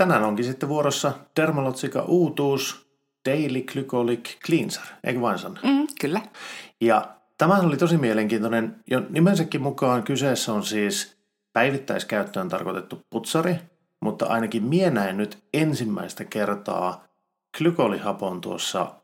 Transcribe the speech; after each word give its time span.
tänään 0.00 0.24
onkin 0.24 0.44
sitten 0.44 0.68
vuorossa 0.68 1.12
Dermalotsika 1.36 2.02
uutuus 2.02 2.90
Daily 3.28 3.62
Glycolic 3.62 4.38
Cleanser, 4.46 4.82
eikö 5.04 5.20
vain 5.20 5.38
Sanna? 5.38 5.60
Mm, 5.64 5.86
kyllä. 6.00 6.20
Ja 6.80 7.16
tämä 7.38 7.56
oli 7.56 7.76
tosi 7.76 7.96
mielenkiintoinen. 7.96 8.76
Jo 8.90 9.02
nimensäkin 9.08 9.62
mukaan 9.62 10.02
kyseessä 10.02 10.52
on 10.52 10.64
siis 10.64 11.16
päivittäiskäyttöön 11.52 12.48
tarkoitettu 12.48 13.02
putsari, 13.10 13.56
mutta 14.00 14.26
ainakin 14.26 14.64
minä 14.64 14.90
näin 14.90 15.16
nyt 15.16 15.38
ensimmäistä 15.54 16.24
kertaa 16.24 17.04
glykolihapon 17.58 18.40
tuossa 18.40 18.94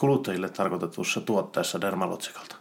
kuluttajille 0.00 0.48
tarkoitetussa 0.48 1.20
tuotteessa 1.20 1.80
Dermalotsikalta. 1.80 2.56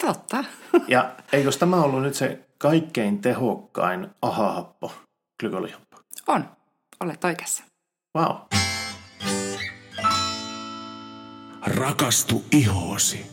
Totta. 0.00 0.44
Ja 0.88 1.10
eikös 1.32 1.56
tämä 1.56 1.82
ollut 1.82 2.02
nyt 2.02 2.14
se 2.14 2.48
kaikkein 2.58 3.20
tehokkain 3.20 4.08
ahahappo, 4.22 4.92
glykolihappo? 5.40 5.99
On. 6.26 6.44
Olet 7.00 7.24
oikeassa. 7.24 7.64
Wow. 8.18 8.36
Rakastu 11.66 12.44
ihoosi. 12.52 13.26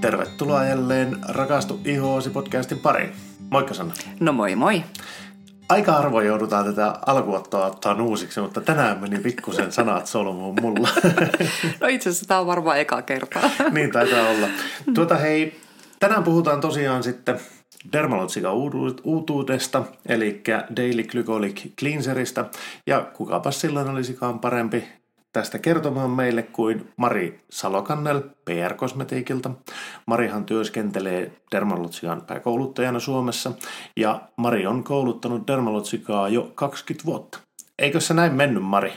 Tervetuloa 0.00 0.64
jälleen 0.64 1.16
Rakastu 1.28 1.80
ihoosi 1.84 2.30
podcastin 2.30 2.78
pariin. 2.78 3.12
Moikka 3.50 3.74
Sanna. 3.74 3.94
No 4.20 4.32
moi 4.32 4.54
moi. 4.56 4.82
Aika 5.68 5.92
harvoin 5.92 6.26
joudutaan 6.26 6.64
tätä 6.64 6.94
alkuottoa 7.06 7.66
ottaa 7.66 7.94
uusiksi, 8.02 8.40
mutta 8.40 8.60
tänään 8.60 9.00
meni 9.00 9.18
pikkusen 9.18 9.72
sanat 9.72 10.06
solmuun 10.06 10.56
mulla. 10.62 10.88
No 11.80 11.86
itse 11.88 12.08
asiassa 12.10 12.26
tämä 12.26 12.40
on 12.40 12.46
varmaan 12.46 12.78
eka 12.80 13.02
kertaa. 13.02 13.50
niin 13.70 13.92
taitaa 13.92 14.28
olla. 14.28 14.46
Tuota 14.94 15.16
hei, 15.16 15.60
tänään 16.00 16.22
puhutaan 16.22 16.60
tosiaan 16.60 17.02
sitten 17.02 17.40
Dermalotsika 17.92 18.52
uutuudesta, 19.04 19.84
eli 20.06 20.42
Daily 20.76 21.02
Glycolic 21.02 21.66
Cleanserista. 21.78 22.44
Ja 22.86 23.00
kukapa 23.00 23.50
silloin 23.50 23.88
olisikaan 23.88 24.38
parempi 24.38 24.84
tästä 25.32 25.58
kertomaan 25.58 26.10
meille 26.10 26.42
kuin 26.42 26.92
Mari 26.96 27.44
Salokannel 27.50 28.20
PR-kosmetiikilta. 28.20 29.50
Marihan 30.06 30.44
työskentelee 30.44 31.32
Dermalotsikan 31.52 32.22
pääkouluttajana 32.22 33.00
Suomessa 33.00 33.52
ja 33.96 34.20
Mari 34.36 34.66
on 34.66 34.84
kouluttanut 34.84 35.46
Dermalotsikaa 35.46 36.28
jo 36.28 36.52
20 36.54 37.06
vuotta. 37.06 37.38
Eikö 37.78 38.00
se 38.00 38.14
näin 38.14 38.34
mennyt, 38.34 38.62
Mari? 38.62 38.92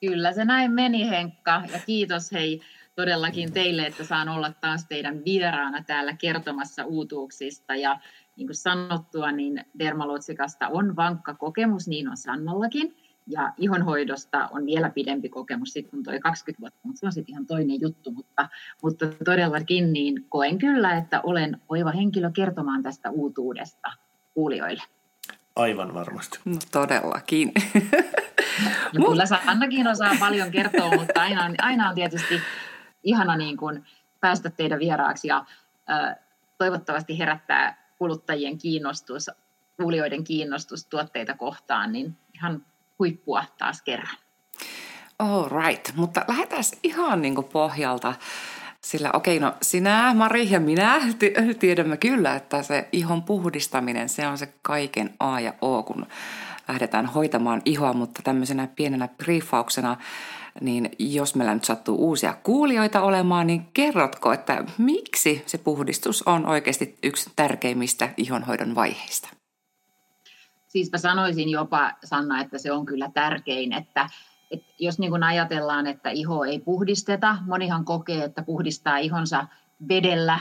Kyllä 0.00 0.32
se 0.32 0.44
näin 0.44 0.72
meni, 0.72 1.10
Henkka. 1.10 1.62
Ja 1.72 1.78
kiitos 1.86 2.32
hei 2.32 2.60
todellakin 2.94 3.52
teille, 3.52 3.86
että 3.86 4.04
saan 4.04 4.28
olla 4.28 4.52
taas 4.60 4.86
teidän 4.88 5.24
vieraana 5.24 5.84
täällä 5.84 6.16
kertomassa 6.16 6.84
uutuuksista. 6.84 7.74
Ja 7.74 8.00
niin 8.36 8.46
kuin 8.46 8.56
sanottua, 8.56 9.32
niin 9.32 9.64
Dermalotsikasta 9.78 10.68
on 10.68 10.96
vankka 10.96 11.34
kokemus, 11.34 11.88
niin 11.88 12.08
on 12.08 12.16
Sannallakin. 12.16 12.96
Ja 13.26 13.52
ihonhoidosta 13.58 14.48
on 14.52 14.66
vielä 14.66 14.90
pidempi 14.90 15.28
kokemus 15.28 15.72
sitten 15.72 15.90
kun 15.90 16.02
toi 16.02 16.20
20 16.20 16.60
vuotta, 16.60 16.80
mutta 16.82 17.00
se 17.00 17.06
on 17.06 17.12
sitten 17.12 17.32
ihan 17.32 17.46
toinen 17.46 17.80
juttu. 17.80 18.10
Mutta, 18.10 18.48
mutta 18.82 19.06
todellakin 19.24 19.92
niin 19.92 20.26
koen 20.28 20.58
kyllä, 20.58 20.96
että 20.96 21.20
olen 21.20 21.60
oiva 21.68 21.90
henkilö 21.90 22.30
kertomaan 22.30 22.82
tästä 22.82 23.10
uutuudesta 23.10 23.92
kuulijoille. 24.34 24.82
Aivan 25.56 25.94
varmasti. 25.94 26.38
No 26.44 26.56
todellakin. 26.72 27.52
Ja 28.92 29.00
kyllä 29.08 29.26
Sannakin 29.26 29.86
osaa 29.88 30.12
paljon 30.20 30.50
kertoa, 30.50 30.90
mutta 30.96 31.20
aina 31.20 31.44
on, 31.44 31.54
aina 31.58 31.88
on 31.88 31.94
tietysti 31.94 32.40
ihana 33.02 33.36
niin 33.36 33.56
kuin 33.56 33.84
päästä 34.20 34.50
teidän 34.50 34.78
vieraaksi 34.78 35.28
ja 35.28 35.44
toivottavasti 36.58 37.18
herättää 37.18 37.92
kuluttajien 37.98 38.58
kiinnostus, 38.58 39.30
kuulijoiden 39.76 40.24
kiinnostus 40.24 40.86
tuotteita 40.86 41.34
kohtaan, 41.34 41.92
niin 41.92 42.16
ihan 42.34 42.66
huippua 42.98 43.44
taas 43.58 43.82
kerran. 43.82 44.16
All 45.18 45.48
right, 45.48 45.96
mutta 45.96 46.24
lähdetään 46.28 46.62
ihan 46.82 47.22
niin 47.22 47.34
kuin 47.34 47.46
pohjalta. 47.46 48.14
Sillä 48.80 49.10
okei, 49.12 49.36
okay, 49.36 49.48
no 49.50 49.56
sinä, 49.62 50.14
Mari 50.14 50.50
ja 50.50 50.60
minä 50.60 51.00
tiedämme 51.58 51.96
kyllä, 51.96 52.36
että 52.36 52.62
se 52.62 52.88
ihon 52.92 53.22
puhdistaminen, 53.22 54.08
se 54.08 54.26
on 54.26 54.38
se 54.38 54.54
kaiken 54.62 55.14
A 55.20 55.40
ja 55.40 55.54
O, 55.60 55.82
kun 55.82 56.06
lähdetään 56.70 57.06
hoitamaan 57.06 57.62
ihoa, 57.64 57.92
mutta 57.92 58.22
tämmöisenä 58.24 58.68
pienenä 58.76 59.08
briefauksena, 59.08 59.96
niin 60.60 60.90
jos 60.98 61.34
meillä 61.34 61.54
nyt 61.54 61.64
sattuu 61.64 61.96
uusia 62.08 62.34
kuulijoita 62.42 63.02
olemaan, 63.02 63.46
niin 63.46 63.66
kerrotko, 63.74 64.32
että 64.32 64.64
miksi 64.78 65.42
se 65.46 65.58
puhdistus 65.58 66.22
on 66.22 66.46
oikeasti 66.46 66.98
yksi 67.02 67.30
tärkeimmistä 67.36 68.08
ihonhoidon 68.16 68.74
vaiheista? 68.74 69.28
Siis 70.68 70.92
mä 70.92 70.98
sanoisin 70.98 71.48
jopa, 71.48 71.92
Sanna, 72.04 72.40
että 72.40 72.58
se 72.58 72.72
on 72.72 72.86
kyllä 72.86 73.10
tärkein, 73.14 73.72
että, 73.72 74.08
että 74.50 74.66
jos 74.78 74.98
niin 74.98 75.10
kuin 75.10 75.22
ajatellaan, 75.22 75.86
että 75.86 76.10
iho 76.10 76.44
ei 76.44 76.58
puhdisteta, 76.58 77.36
monihan 77.46 77.84
kokee, 77.84 78.24
että 78.24 78.42
puhdistaa 78.42 78.98
ihonsa 78.98 79.46
vedellä, 79.88 80.38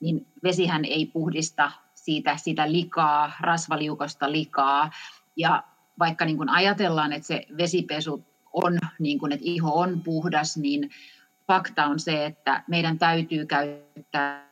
niin 0.00 0.26
vesihän 0.42 0.84
ei 0.84 1.06
puhdista 1.06 1.72
siitä, 2.02 2.36
sitä 2.36 2.72
likaa, 2.72 3.32
rasvaliukosta 3.40 4.32
likaa. 4.32 4.90
Ja 5.36 5.62
vaikka 5.98 6.24
niin 6.24 6.36
kuin 6.36 6.48
ajatellaan, 6.48 7.12
että 7.12 7.26
se 7.26 7.46
vesipesu 7.58 8.26
on, 8.52 8.78
niin 8.98 9.18
kuin, 9.18 9.32
että 9.32 9.44
iho 9.46 9.80
on 9.80 10.00
puhdas, 10.00 10.56
niin 10.56 10.90
fakta 11.46 11.86
on 11.86 12.00
se, 12.00 12.26
että 12.26 12.64
meidän 12.68 12.98
täytyy 12.98 13.46
käyttää 13.46 14.48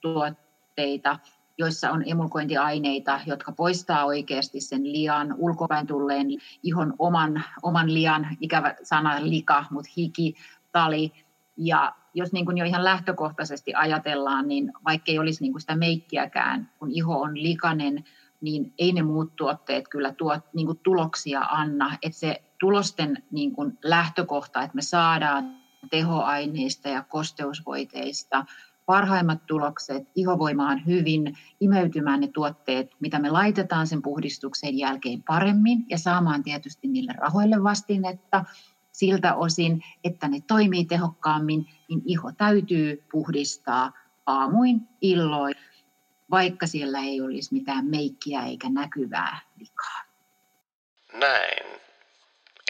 tuotteita, 0.00 1.18
joissa 1.58 1.90
on 1.90 2.02
emulkointiaineita, 2.06 3.20
jotka 3.26 3.52
poistaa 3.52 4.04
oikeasti 4.04 4.60
sen 4.60 4.92
lian, 4.92 5.34
ulkopäin 5.38 5.86
tulleen 5.86 6.26
ihon 6.62 6.94
oman, 6.98 7.44
oman 7.62 7.94
lian, 7.94 8.36
ikävä 8.40 8.74
sana 8.82 9.16
lika, 9.20 9.64
mutta 9.70 9.90
hiki, 9.96 10.34
tali. 10.72 11.12
Ja 11.56 11.94
jos 12.14 12.32
niin 12.32 12.44
kuin 12.44 12.58
jo 12.58 12.64
ihan 12.64 12.84
lähtökohtaisesti 12.84 13.74
ajatellaan, 13.74 14.48
niin 14.48 14.72
vaikka 14.84 15.12
ei 15.12 15.18
olisi 15.18 15.42
niin 15.42 15.52
kuin 15.52 15.60
sitä 15.60 15.76
meikkiäkään, 15.76 16.70
kun 16.78 16.90
iho 16.90 17.20
on 17.20 17.42
likainen, 17.42 18.04
niin 18.40 18.74
ei 18.78 18.92
ne 18.92 19.02
muut 19.02 19.36
tuotteet 19.36 19.88
kyllä 19.88 20.12
tuot, 20.12 20.40
niin 20.54 20.66
kuin 20.66 20.78
tuloksia 20.78 21.40
anna. 21.40 21.98
Että 22.02 22.18
se 22.18 22.42
tulosten 22.60 23.22
niin 23.30 23.52
kuin 23.52 23.78
lähtökohta, 23.84 24.62
että 24.62 24.74
me 24.74 24.82
saadaan 24.82 25.56
tehoaineista 25.90 26.88
ja 26.88 27.02
kosteusvoiteista 27.02 28.44
parhaimmat 28.86 29.46
tulokset, 29.46 30.08
ihovoimaan 30.14 30.86
hyvin, 30.86 31.38
imeytymään 31.60 32.20
ne 32.20 32.28
tuotteet, 32.28 32.90
mitä 33.00 33.18
me 33.18 33.30
laitetaan 33.30 33.86
sen 33.86 34.02
puhdistuksen 34.02 34.78
jälkeen 34.78 35.22
paremmin 35.22 35.84
ja 35.88 35.98
saamaan 35.98 36.42
tietysti 36.42 36.88
niille 36.88 37.12
rahoille 37.16 37.62
vastinetta 37.62 38.44
siltä 38.92 39.34
osin, 39.34 39.84
että 40.04 40.28
ne 40.28 40.38
toimii 40.48 40.84
tehokkaammin, 40.84 41.66
niin 41.88 42.02
iho 42.06 42.32
täytyy 42.38 43.04
puhdistaa 43.12 43.92
aamuin, 44.26 44.80
illoin, 45.00 45.54
vaikka 46.30 46.66
siellä 46.66 46.98
ei 46.98 47.20
olisi 47.20 47.54
mitään 47.54 47.84
meikkiä 47.84 48.40
eikä 48.46 48.68
näkyvää 48.70 49.40
vikaa. 49.58 50.02
Näin. 51.12 51.80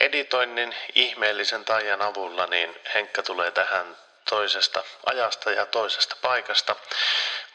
Editoinnin 0.01 0.75
ihmeellisen 0.95 1.65
taian 1.65 2.03
avulla 2.03 2.47
niin 2.47 2.71
Henkka 2.95 3.23
tulee 3.23 3.51
tähän 3.51 3.87
toisesta 4.31 4.83
ajasta 5.07 5.51
ja 5.51 5.67
toisesta 5.67 6.17
paikasta. 6.23 6.77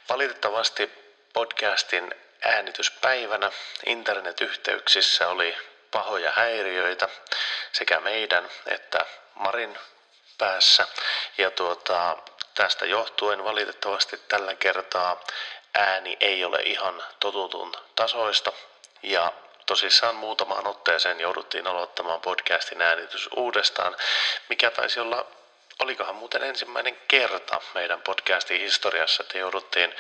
Valitettavasti 0.10 0.92
podcastin 1.34 2.14
äänityspäivänä 2.46 3.52
internetyhteyksissä 3.86 5.28
oli 5.28 5.56
pahoja 5.92 6.32
häiriöitä 6.32 7.10
sekä 7.72 8.00
meidän 8.00 8.50
että 8.66 9.06
Marin 9.36 9.78
päässä. 10.38 10.88
Ja 11.38 11.52
tuota, 11.52 12.18
tästä 12.54 12.86
johtuen 12.86 13.44
valitettavasti 13.44 14.18
tällä 14.18 14.56
kertaa 14.56 15.24
ääni 15.76 16.18
ei 16.20 16.46
ole 16.46 16.60
ihan 16.62 17.04
totutun 17.20 17.74
tasoista 17.96 18.52
ja 19.04 19.34
tosissaan 19.66 20.16
muutamaan 20.16 20.68
otteeseen 20.68 21.20
jouduttiin 21.20 21.68
aloittamaan 21.68 22.22
podcastin 22.22 22.82
äänitys 22.82 23.30
uudestaan, 23.36 23.96
mikä 24.50 24.72
taisi 24.72 25.00
olla 25.00 25.26
olikohan 25.80 26.16
muuten 26.16 26.44
ensimmäinen 26.44 26.98
kerta 27.08 27.62
meidän 27.74 28.02
podcastin 28.02 28.62
historiassa, 28.62 29.24
että 29.24 29.38
jouduttiin 29.38 29.96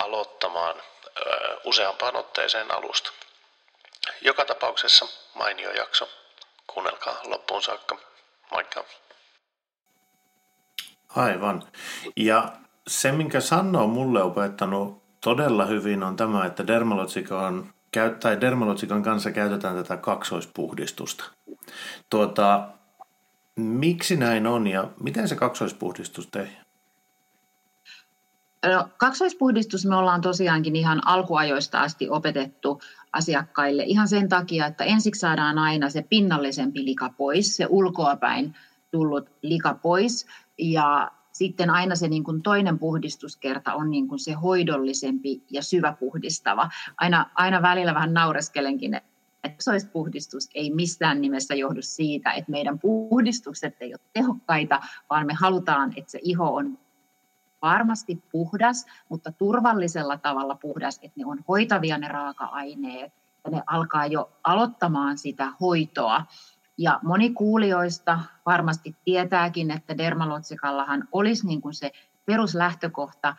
aloittamaan 0.00 0.82
ö, 1.16 1.60
useampaan 1.64 2.16
otteeseen 2.16 2.74
alusta. 2.74 3.12
Joka 4.20 4.44
tapauksessa 4.44 5.06
mainio 5.34 5.70
jakso. 5.70 6.08
Kuunnelkaa 6.66 7.20
loppuun 7.24 7.62
saakka. 7.62 7.98
Moikka. 8.52 8.84
Aivan. 11.16 11.62
Ja 12.16 12.52
se, 12.86 13.12
minkä 13.12 13.40
Sanna 13.40 13.80
on 13.80 13.90
mulle 13.90 14.22
opettanut 14.22 15.02
todella 15.20 15.66
hyvin, 15.66 16.02
on 16.02 16.16
tämä, 16.16 16.46
että 16.46 16.66
dermalotsikan, 16.66 17.74
tai 18.20 18.40
dermalotsikan 18.40 19.02
kanssa 19.02 19.30
käytetään 19.30 19.76
tätä 19.76 19.96
kaksoispuhdistusta. 19.96 21.24
Tuota, 22.10 22.68
Miksi 23.56 24.16
näin 24.16 24.46
on 24.46 24.66
ja 24.66 24.88
miten 25.00 25.28
se 25.28 25.36
kaksoispuhdistus 25.36 26.26
tehdään? 26.26 26.61
No, 28.66 28.88
kaksoispuhdistus 28.96 29.86
me 29.86 29.96
ollaan 29.96 30.20
tosiaankin 30.20 30.76
ihan 30.76 31.06
alkuajoista 31.06 31.80
asti 31.80 32.08
opetettu 32.10 32.80
asiakkaille 33.12 33.82
ihan 33.82 34.08
sen 34.08 34.28
takia, 34.28 34.66
että 34.66 34.84
ensiksi 34.84 35.18
saadaan 35.18 35.58
aina 35.58 35.90
se 35.90 36.02
pinnallisempi 36.02 36.84
lika 36.84 37.08
pois, 37.16 37.56
se 37.56 37.66
ulkoapäin 37.68 38.54
tullut 38.90 39.30
lika 39.42 39.74
pois 39.74 40.26
ja 40.58 41.10
sitten 41.32 41.70
aina 41.70 41.96
se 41.96 42.08
niin 42.08 42.24
kuin 42.24 42.42
toinen 42.42 42.78
puhdistuskerta 42.78 43.74
on 43.74 43.90
niin 43.90 44.08
kuin 44.08 44.18
se 44.18 44.32
hoidollisempi 44.32 45.42
ja 45.50 45.62
syväpuhdistava. 45.62 46.70
Aina, 46.96 47.30
aina 47.34 47.62
välillä 47.62 47.94
vähän 47.94 48.14
naureskelenkin, 48.14 48.94
että 49.44 49.64
puhdistus 49.92 50.50
ei 50.54 50.70
missään 50.70 51.20
nimessä 51.20 51.54
johdu 51.54 51.82
siitä, 51.82 52.32
että 52.32 52.50
meidän 52.50 52.78
puhdistukset 52.78 53.76
ei 53.80 53.94
ole 53.94 54.00
tehokkaita, 54.12 54.80
vaan 55.10 55.26
me 55.26 55.34
halutaan, 55.34 55.92
että 55.96 56.10
se 56.10 56.18
iho 56.22 56.54
on 56.54 56.78
varmasti 57.62 58.22
puhdas, 58.32 58.86
mutta 59.08 59.32
turvallisella 59.32 60.18
tavalla 60.18 60.54
puhdas, 60.54 60.96
että 61.02 61.20
ne 61.20 61.26
on 61.26 61.38
hoitavia 61.48 61.98
ne 61.98 62.08
raaka-aineet 62.08 63.12
ja 63.44 63.50
ne 63.50 63.62
alkaa 63.66 64.06
jo 64.06 64.32
aloittamaan 64.44 65.18
sitä 65.18 65.52
hoitoa. 65.60 66.24
Ja 66.78 67.00
moni 67.02 67.30
kuulijoista 67.30 68.18
varmasti 68.46 68.96
tietääkin, 69.04 69.70
että 69.70 69.98
dermalotsikallahan 69.98 71.08
olisi 71.12 71.46
niin 71.46 71.60
kuin 71.60 71.74
se 71.74 71.92
peruslähtökohta, 72.24 73.36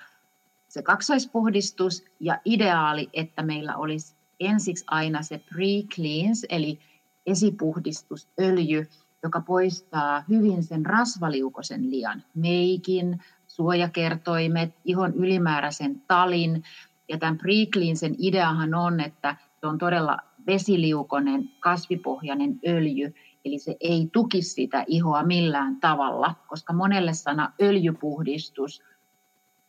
se 0.68 0.81
kaksoispuhdistus 0.81 2.04
ja 2.19 2.40
ideaali, 2.46 3.10
että 3.14 3.44
meillä 3.44 3.76
olisi 3.76 4.16
ensiksi 4.40 4.86
aina 4.88 5.24
se 5.24 5.38
pre-cleans, 5.38 6.46
eli 6.50 6.80
esipuhdistusöljy, 7.26 8.90
joka 9.24 9.42
poistaa 9.42 10.24
hyvin 10.30 10.64
sen 10.64 10.86
rasvaliukosen 10.86 11.92
lian, 11.92 12.24
meikin, 12.36 13.24
suojakertoimet, 13.56 14.76
ihon 14.86 15.14
ylimääräisen 15.14 16.02
talin. 16.08 16.64
Ja 17.10 17.18
tämän 17.18 17.38
pre-cleansen 17.38 18.16
ideahan 18.18 18.76
on, 18.76 19.00
että 19.00 19.36
se 19.60 19.68
on 19.68 19.78
todella 19.78 20.18
vesiliukonen 20.48 21.50
kasvipohjainen 21.60 22.60
öljy, 22.68 23.14
eli 23.46 23.60
se 23.60 23.76
ei 23.80 24.10
tuki 24.12 24.42
sitä 24.42 24.84
ihoa 24.88 25.24
millään 25.24 25.76
tavalla, 25.76 26.36
koska 26.48 26.74
monelle 26.74 27.14
sana 27.14 27.54
öljypuhdistus 27.62 28.84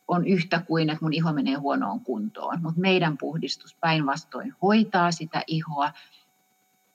on 0.07 0.27
yhtä 0.27 0.61
kuin, 0.67 0.89
että 0.89 1.05
mun 1.05 1.13
iho 1.13 1.33
menee 1.33 1.55
huonoon 1.55 1.99
kuntoon. 1.99 2.61
Mutta 2.61 2.81
meidän 2.81 3.17
puhdistus 3.17 3.75
päinvastoin 3.75 4.53
hoitaa 4.61 5.11
sitä 5.11 5.43
ihoa. 5.47 5.91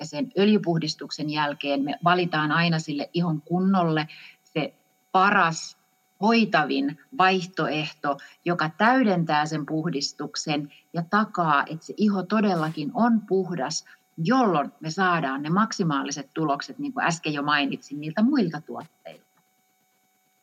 Ja 0.01 0.07
sen 0.07 0.33
öljypuhdistuksen 0.39 1.31
jälkeen 1.31 1.85
me 1.85 1.99
valitaan 2.05 2.53
aina 2.53 2.79
sille 2.79 3.11
ihon 3.13 3.43
kunnolle 3.43 4.09
se 4.45 4.75
paras 5.13 5.80
hoitavin 6.20 6.99
vaihtoehto, 7.19 8.17
joka 8.44 8.70
täydentää 8.78 9.46
sen 9.46 9.67
puhdistuksen 9.67 10.72
ja 10.93 11.02
takaa, 11.11 11.64
että 11.67 11.87
se 11.87 11.94
iho 11.96 12.22
todellakin 12.22 12.90
on 12.94 13.20
puhdas, 13.20 13.84
jolloin 14.17 14.72
me 14.81 14.90
saadaan 14.90 15.43
ne 15.43 15.50
maksimaaliset 15.50 16.31
tulokset, 16.34 16.78
niin 16.78 16.93
kuin 16.93 17.06
äsken 17.06 17.32
jo 17.32 17.43
mainitsin, 17.43 18.00
niiltä 18.00 18.22
muilta 18.22 18.61
tuotteilta. 18.61 19.31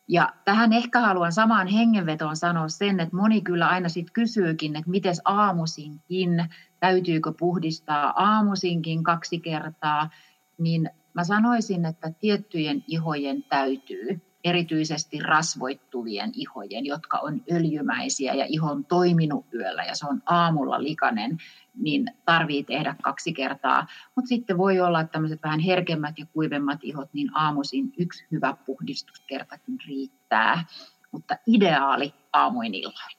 Ja 0.07 0.33
tähän 0.45 0.73
ehkä 0.73 0.99
haluan 0.99 1.31
samaan 1.31 1.67
hengenvetoon 1.67 2.35
sanoa 2.35 2.67
sen, 2.67 2.99
että 2.99 3.15
moni 3.15 3.41
kyllä 3.41 3.67
aina 3.67 3.89
sitten 3.89 4.13
kysyykin, 4.13 4.75
että 4.75 4.89
miten 4.89 5.15
aamusinkin, 5.25 6.45
täytyykö 6.79 7.31
puhdistaa 7.39 8.13
aamusinkin 8.15 9.03
kaksi 9.03 9.39
kertaa, 9.39 10.09
niin 10.57 10.89
mä 11.13 11.23
sanoisin, 11.23 11.85
että 11.85 12.11
tiettyjen 12.19 12.83
ihojen 12.87 13.43
täytyy 13.43 14.21
erityisesti 14.49 15.19
rasvoittuvien 15.19 16.31
ihojen, 16.33 16.85
jotka 16.85 17.17
on 17.17 17.41
öljymäisiä 17.51 18.33
ja 18.33 18.45
iho 18.49 18.71
on 18.71 18.85
toiminut 18.85 19.45
yöllä 19.53 19.83
ja 19.83 19.95
se 19.95 20.07
on 20.07 20.21
aamulla 20.25 20.83
likainen, 20.83 21.37
niin 21.75 22.05
tarvii 22.25 22.63
tehdä 22.63 22.95
kaksi 23.01 23.33
kertaa. 23.33 23.87
Mutta 24.15 24.29
sitten 24.29 24.57
voi 24.57 24.79
olla, 24.79 25.01
että 25.01 25.11
tämmöiset 25.11 25.43
vähän 25.43 25.59
herkemmät 25.59 26.19
ja 26.19 26.25
kuivemmat 26.33 26.79
ihot, 26.83 27.09
niin 27.13 27.29
aamuisin 27.33 27.93
yksi 27.97 28.25
hyvä 28.31 28.57
puhdistuskertakin 28.65 29.77
riittää. 29.87 30.65
Mutta 31.11 31.37
ideaali 31.47 32.13
aamuin 32.33 32.73
illoin. 32.73 33.17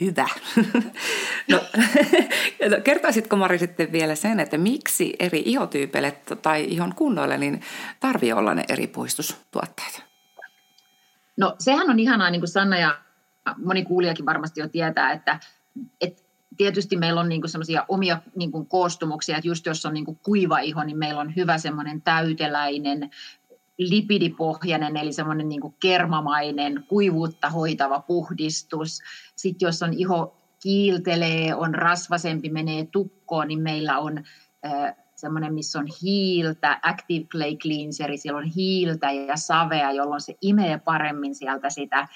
Hyvä. 0.00 0.28
No, 1.50 1.60
kertoisitko 2.84 3.36
Mari 3.36 3.58
sitten 3.58 3.92
vielä 3.92 4.14
sen, 4.14 4.40
että 4.40 4.58
miksi 4.58 5.16
eri 5.18 5.42
ihotyypeille 5.46 6.16
tai 6.42 6.64
ihon 6.64 6.94
kunnoille 6.94 7.38
niin 7.38 7.60
tarvii 8.00 8.32
olla 8.32 8.54
ne 8.54 8.64
eri 8.68 8.86
puistustuotteet? 8.86 10.04
No 11.36 11.56
sehän 11.58 11.90
on 11.90 11.98
ihanaa, 11.98 12.30
niin 12.30 12.40
kuin 12.40 12.48
Sanna 12.48 12.78
ja 12.78 12.98
moni 13.64 13.84
kuulijakin 13.84 14.26
varmasti 14.26 14.60
jo 14.60 14.68
tietää, 14.68 15.12
että, 15.12 15.40
että 16.00 16.22
tietysti 16.56 16.96
meillä 16.96 17.20
on 17.20 17.28
niin 17.28 17.48
semmoisia 17.48 17.84
omia 17.88 18.18
niin 18.36 18.52
kuin 18.52 18.66
koostumuksia, 18.66 19.36
että 19.36 19.48
just 19.48 19.66
jos 19.66 19.86
on 19.86 19.94
niin 19.94 20.04
kuin 20.04 20.18
kuiva 20.22 20.58
iho, 20.58 20.84
niin 20.84 20.98
meillä 20.98 21.20
on 21.20 21.36
hyvä 21.36 21.58
semmoinen 21.58 22.02
täyteläinen 22.02 23.10
lipidipohjainen, 23.88 24.96
eli 24.96 25.12
semmoinen 25.12 25.48
niin 25.48 25.74
kermamainen, 25.80 26.84
kuivuutta 26.88 27.50
hoitava 27.50 28.00
puhdistus. 28.00 28.98
Sitten 29.36 29.66
jos 29.66 29.82
on 29.82 29.94
iho 29.94 30.36
kiiltelee, 30.62 31.54
on 31.54 31.74
rasvasempi, 31.74 32.50
menee 32.50 32.86
tukkoon, 32.92 33.48
niin 33.48 33.62
meillä 33.62 33.98
on 33.98 34.18
äh, 34.64 34.96
semmoinen, 35.20 35.54
missä 35.54 35.78
on 35.78 35.86
hiiltä, 36.02 36.80
Active 36.82 37.24
Clay 37.24 37.56
Cleanseri, 37.56 38.16
siellä 38.16 38.38
on 38.38 38.50
hiiltä 38.56 39.10
ja 39.10 39.36
savea, 39.36 39.92
jolloin 39.92 40.20
se 40.20 40.34
imee 40.40 40.78
paremmin 40.78 41.34
sieltä 41.34 41.70
sitä, 41.70 42.08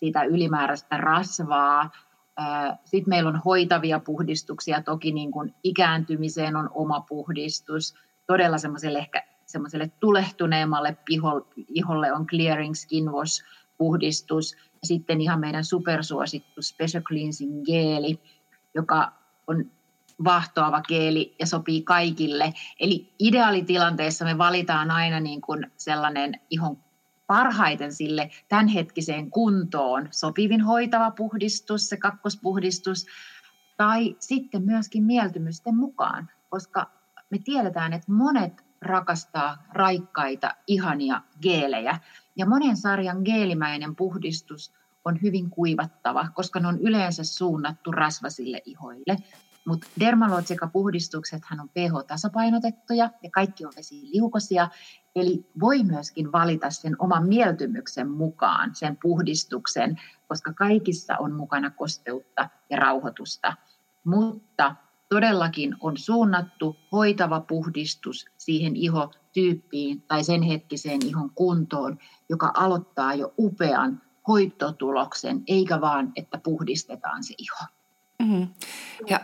sitä 0.00 0.22
ylimääräistä 0.22 0.96
rasvaa. 0.96 1.90
Sitten 2.84 3.08
meillä 3.08 3.28
on 3.28 3.40
hoitavia 3.44 4.00
puhdistuksia, 4.00 4.82
toki 4.82 5.12
niin 5.12 5.30
kuin 5.30 5.54
ikääntymiseen 5.62 6.56
on 6.56 6.70
oma 6.74 7.00
puhdistus, 7.00 7.94
todella 8.26 8.58
semmoiselle 8.58 8.98
ehkä 8.98 9.22
semmoiselle 9.52 9.90
tulehtuneemmalle 10.00 10.96
iholle 11.68 12.12
on 12.12 12.26
Clearing 12.26 12.74
Skin 12.74 13.12
Wash 13.12 13.44
puhdistus. 13.78 14.52
Ja 14.52 14.86
sitten 14.86 15.20
ihan 15.20 15.40
meidän 15.40 15.64
supersuosittu 15.64 16.62
Special 16.62 17.02
Cleansing 17.02 17.64
geeli, 17.64 18.20
joka 18.74 19.12
on 19.46 19.70
vahtoava 20.24 20.80
geeli 20.80 21.34
ja 21.38 21.46
sopii 21.46 21.82
kaikille. 21.82 22.52
Eli 22.80 23.12
ideaalitilanteessa 23.18 24.24
me 24.24 24.38
valitaan 24.38 24.90
aina 24.90 25.20
niin 25.20 25.40
kuin 25.40 25.72
sellainen 25.76 26.40
ihon 26.50 26.78
parhaiten 27.26 27.92
sille 27.92 28.30
tämänhetkiseen 28.48 29.30
kuntoon 29.30 30.08
sopivin 30.10 30.60
hoitava 30.60 31.10
puhdistus, 31.10 31.88
se 31.88 31.96
kakkospuhdistus, 31.96 33.06
tai 33.76 34.16
sitten 34.18 34.62
myöskin 34.62 35.04
mieltymysten 35.04 35.76
mukaan, 35.76 36.30
koska 36.48 36.90
me 37.30 37.38
tiedetään, 37.44 37.92
että 37.92 38.12
monet 38.12 38.69
rakastaa 38.82 39.64
raikkaita, 39.72 40.54
ihania 40.66 41.20
geelejä. 41.42 41.98
Ja 42.36 42.46
monen 42.46 42.76
sarjan 42.76 43.22
geelimäinen 43.24 43.96
puhdistus 43.96 44.72
on 45.04 45.22
hyvin 45.22 45.50
kuivattava, 45.50 46.28
koska 46.34 46.60
ne 46.60 46.68
on 46.68 46.78
yleensä 46.78 47.24
suunnattu 47.24 47.92
rasvasille 47.92 48.62
ihoille. 48.64 49.16
Mutta 49.64 49.86
Dermalotsika-puhdistuksethan 50.00 51.60
on 51.60 51.68
pH-tasapainotettuja 51.68 53.10
ja 53.22 53.30
kaikki 53.30 53.64
on 53.64 53.72
vesiliukosia, 53.76 54.68
eli 55.14 55.46
voi 55.60 55.82
myöskin 55.82 56.32
valita 56.32 56.70
sen 56.70 56.96
oman 56.98 57.26
mieltymyksen 57.26 58.10
mukaan 58.10 58.74
sen 58.74 58.98
puhdistuksen, 59.02 60.00
koska 60.28 60.52
kaikissa 60.52 61.16
on 61.18 61.32
mukana 61.32 61.70
kosteutta 61.70 62.48
ja 62.70 62.76
rauhoitusta. 62.76 63.56
Mutta 64.04 64.74
todellakin 65.10 65.76
on 65.80 65.96
suunnattu 65.96 66.76
hoitava 66.92 67.40
puhdistus 67.40 68.26
siihen 68.36 68.76
ihotyyppiin 68.76 70.02
tai 70.02 70.24
sen 70.24 70.42
hetkiseen 70.42 71.06
ihon 71.06 71.30
kuntoon, 71.34 71.98
joka 72.28 72.52
aloittaa 72.54 73.14
jo 73.14 73.32
upean 73.38 74.02
hoitotuloksen, 74.28 75.42
eikä 75.46 75.80
vaan, 75.80 76.12
että 76.16 76.38
puhdistetaan 76.38 77.24
se 77.24 77.34
iho. 77.38 77.66
Mm-hmm. 78.22 78.48
Ja 79.08 79.20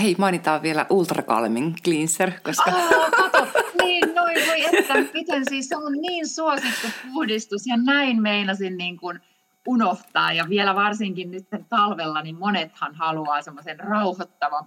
hei, 0.00 0.14
mainitaan 0.18 0.62
vielä 0.62 0.86
Ultra 0.90 1.22
Calming 1.22 1.74
Cleanser, 1.84 2.32
koska... 2.44 2.70
Oh, 2.70 3.10
kato, 3.10 3.46
niin, 3.82 4.14
noin 4.14 4.36
voi 4.46 4.78
että, 4.78 4.94
miten 5.14 5.42
siis 5.48 5.68
se 5.68 5.76
on 5.76 5.92
niin 5.92 6.28
suosittu 6.28 6.86
puhdistus, 7.12 7.66
ja 7.66 7.76
näin 7.76 8.22
meinasin 8.22 8.76
niin 8.76 8.96
kuin 8.96 9.20
unohtaa, 9.66 10.32
ja 10.32 10.48
vielä 10.48 10.74
varsinkin 10.74 11.30
nyt 11.30 11.48
talvella, 11.68 12.22
niin 12.22 12.38
monethan 12.38 12.94
haluaa 12.94 13.42
semmoisen 13.42 13.80
rauhoittavan 13.80 14.66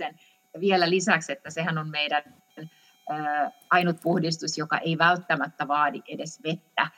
ja 0.00 0.60
vielä 0.60 0.90
lisäksi, 0.90 1.32
että 1.32 1.50
sehän 1.50 1.78
on 1.78 1.90
meidän 1.90 2.22
ainut 3.70 4.00
puhdistus, 4.02 4.58
joka 4.58 4.78
ei 4.78 4.98
välttämättä 4.98 5.68
vaadi 5.68 6.02
edes 6.08 6.40
vettä, 6.44 6.90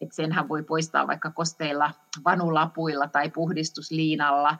että 0.00 0.16
senhän 0.16 0.48
voi 0.48 0.62
poistaa 0.62 1.06
vaikka 1.06 1.30
kosteilla 1.30 1.90
vanulapuilla 2.24 3.08
tai 3.08 3.30
puhdistusliinalla, 3.30 4.56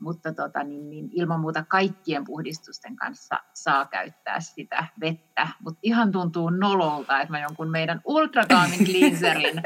mutta 0.00 0.32
tota, 0.32 0.64
niin, 0.64 0.90
niin 0.90 1.10
ilman 1.12 1.40
muuta 1.40 1.64
kaikkien 1.68 2.24
puhdistusten 2.24 2.96
kanssa 2.96 3.40
saa 3.54 3.86
käyttää 3.86 4.40
sitä 4.40 4.86
vettä. 5.00 5.48
Mutta 5.60 5.80
ihan 5.82 6.12
tuntuu 6.12 6.50
nololta, 6.50 7.20
että 7.20 7.32
mä 7.32 7.40
jonkun 7.40 7.70
meidän 7.70 8.00
ultrakaamin 8.04 8.84
cleanserin 8.88 9.62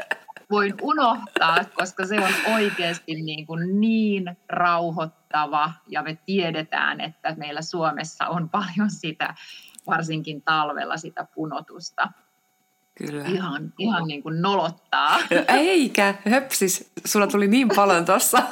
voin 0.50 0.74
unohtaa, 0.82 1.64
koska 1.74 2.06
se 2.06 2.20
on 2.20 2.54
oikeasti 2.54 3.14
niin, 3.14 3.46
kuin 3.46 3.80
niin 3.80 4.36
rauhoittava 4.48 5.72
ja 5.88 6.02
me 6.02 6.18
tiedetään, 6.26 7.00
että 7.00 7.34
meillä 7.36 7.62
Suomessa 7.62 8.26
on 8.26 8.48
paljon 8.48 8.90
sitä, 8.90 9.34
varsinkin 9.86 10.42
talvella 10.42 10.96
sitä 10.96 11.26
punotusta. 11.34 12.08
Kyllä. 12.94 13.24
Ihan, 13.24 13.72
ihan 13.78 14.04
niin 14.04 14.22
kuin 14.22 14.42
nolottaa. 14.42 15.18
Eikä, 15.48 16.14
höpsis, 16.30 16.92
sulla 17.04 17.26
tuli 17.26 17.48
niin 17.48 17.68
paljon 17.76 18.04
tuossa. 18.04 18.42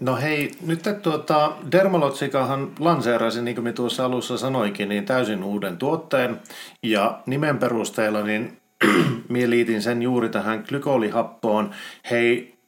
No 0.00 0.16
hei, 0.16 0.50
nyt 0.66 0.82
tuota, 1.02 1.52
Dermalotsikahan 1.72 2.72
lanseerasi, 2.78 3.42
niin 3.42 3.54
kuin 3.54 3.64
me 3.64 3.72
tuossa 3.72 4.04
alussa 4.04 4.38
sanoikin, 4.38 4.88
niin 4.88 5.04
täysin 5.04 5.44
uuden 5.44 5.76
tuotteen. 5.76 6.40
Ja 6.82 7.22
nimen 7.26 7.58
perusteella 7.58 8.22
niin 8.22 8.60
minä 9.28 9.50
liitin 9.50 9.82
sen 9.82 10.02
juuri 10.02 10.28
tähän 10.28 10.64
glykolihappoon. 10.68 11.70
Hei, 12.10 12.58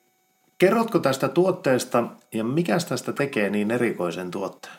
kerrotko 0.58 0.98
tästä 0.98 1.28
tuotteesta 1.28 2.04
ja 2.34 2.44
mikä 2.44 2.76
tästä 2.88 3.12
tekee 3.12 3.50
niin 3.50 3.70
erikoisen 3.70 4.30
tuotteen? 4.30 4.74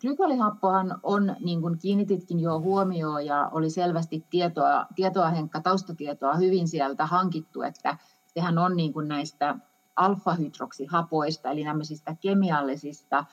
Glykolihappohan 0.00 0.98
on, 1.02 1.36
niin 1.40 1.60
kuin 1.60 1.78
kiinnititkin 1.78 2.40
jo 2.40 2.60
huomioon 2.60 3.26
ja 3.26 3.48
oli 3.52 3.70
selvästi 3.70 4.24
tietoa, 4.30 4.86
tietoa 4.94 5.28
Henkka, 5.28 5.60
taustatietoa 5.60 6.34
hyvin 6.34 6.68
sieltä 6.68 7.06
hankittu, 7.06 7.62
että 7.62 7.96
sehän 8.38 8.58
on 8.58 8.76
niin 8.76 8.92
kuin 8.92 9.08
näistä 9.08 9.56
alfa-hydroksihapoista, 9.96 11.50
eli 11.50 11.64
nämmöisistä 11.64 12.16
kemiallisista 12.20 13.24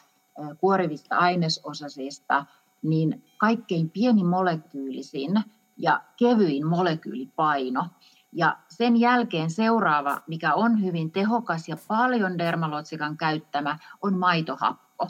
kuorivista 0.57 1.15
ainesosasista, 1.15 2.45
niin 2.83 3.23
kaikkein 3.37 3.89
pieni 3.89 4.23
molekyylisin 4.23 5.43
ja 5.77 6.01
kevyin 6.17 6.67
molekyylipaino. 6.67 7.87
Ja 8.33 8.57
sen 8.69 8.97
jälkeen 8.97 9.51
seuraava, 9.51 10.21
mikä 10.27 10.53
on 10.53 10.83
hyvin 10.83 11.11
tehokas 11.11 11.69
ja 11.69 11.77
paljon 11.87 12.37
dermalotsikan 12.37 13.17
käyttämä, 13.17 13.77
on 14.01 14.17
maitohappo. 14.17 15.09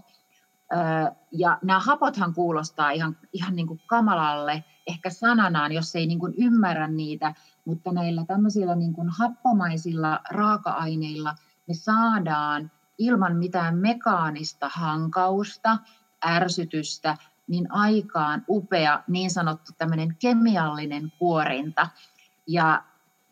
Ja 1.31 1.57
nämä 1.63 1.79
hapothan 1.79 2.33
kuulostaa 2.33 2.91
ihan, 2.91 3.17
ihan 3.33 3.55
niin 3.55 3.67
kuin 3.67 3.81
kamalalle 3.87 4.63
ehkä 4.87 5.09
sananaan, 5.09 5.71
jos 5.71 5.95
ei 5.95 6.07
niin 6.07 6.19
kuin 6.19 6.33
ymmärrä 6.37 6.87
niitä, 6.87 7.33
mutta 7.65 7.91
näillä 7.91 8.25
tämmöisillä 8.25 8.75
niin 8.75 8.93
kuin 8.93 9.09
happomaisilla 9.09 10.19
raaka-aineilla 10.29 11.35
me 11.67 11.73
saadaan 11.73 12.71
ilman 12.97 13.35
mitään 13.35 13.77
mekaanista 13.77 14.69
hankausta, 14.73 15.77
ärsytystä, 16.25 17.17
niin 17.47 17.71
aikaan 17.71 18.45
upea 18.49 19.03
niin 19.07 19.31
sanottu 19.31 19.71
tämmöinen 19.77 20.15
kemiallinen 20.19 21.11
kuorinta. 21.19 21.87
Ja 22.47 22.83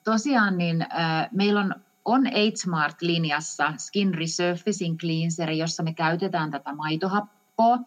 tosiaan 0.04 0.58
niin 0.58 0.82
äh, 0.82 1.30
meillä 1.32 1.60
on 1.60 1.76
on 2.06 2.28
AgeSmart-linjassa 2.28 3.74
Skin 3.78 4.14
Resurfacing 4.14 4.98
Cleanser, 4.98 5.52
jossa 5.52 5.84
me 5.84 5.94
käytetään 5.94 6.52
tätä 6.52 6.76
maitohappoa. 6.76 7.80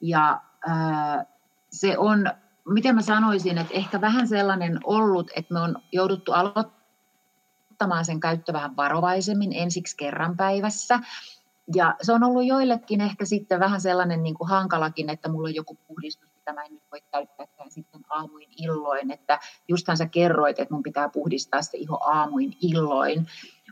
Ja 0.00 0.40
äh, 0.68 1.26
se 1.70 1.98
on 1.98 2.30
miten 2.72 2.94
mä 2.94 3.02
sanoisin, 3.02 3.58
että 3.58 3.74
ehkä 3.74 4.00
vähän 4.00 4.28
sellainen 4.28 4.80
ollut, 4.84 5.30
että 5.36 5.54
me 5.54 5.60
on 5.60 5.76
jouduttu 5.92 6.32
aloittamaan 6.32 8.04
sen 8.04 8.20
käyttö 8.20 8.52
vähän 8.52 8.76
varovaisemmin 8.76 9.52
ensiksi 9.52 9.96
kerran 9.96 10.36
päivässä. 10.36 11.00
Ja 11.74 11.94
se 12.02 12.12
on 12.12 12.24
ollut 12.24 12.44
joillekin 12.44 13.00
ehkä 13.00 13.24
sitten 13.24 13.60
vähän 13.60 13.80
sellainen 13.80 14.22
niin 14.22 14.34
kuin 14.34 14.48
hankalakin, 14.48 15.10
että 15.10 15.28
mulla 15.28 15.48
on 15.48 15.54
joku 15.54 15.78
puhdistus, 15.88 16.30
mitä 16.34 16.52
mä 16.52 16.64
en 16.64 16.72
nyt 16.72 16.82
voi 16.92 17.00
käyttää 17.12 17.46
sitten 17.68 18.00
aamuin 18.10 18.48
illoin. 18.56 19.10
Että 19.10 19.38
justhan 19.68 19.96
sä 19.96 20.06
kerroit, 20.06 20.58
että 20.58 20.74
mun 20.74 20.82
pitää 20.82 21.08
puhdistaa 21.08 21.62
se 21.62 21.78
iho 21.78 22.00
aamuin 22.04 22.56
illoin. 22.60 23.26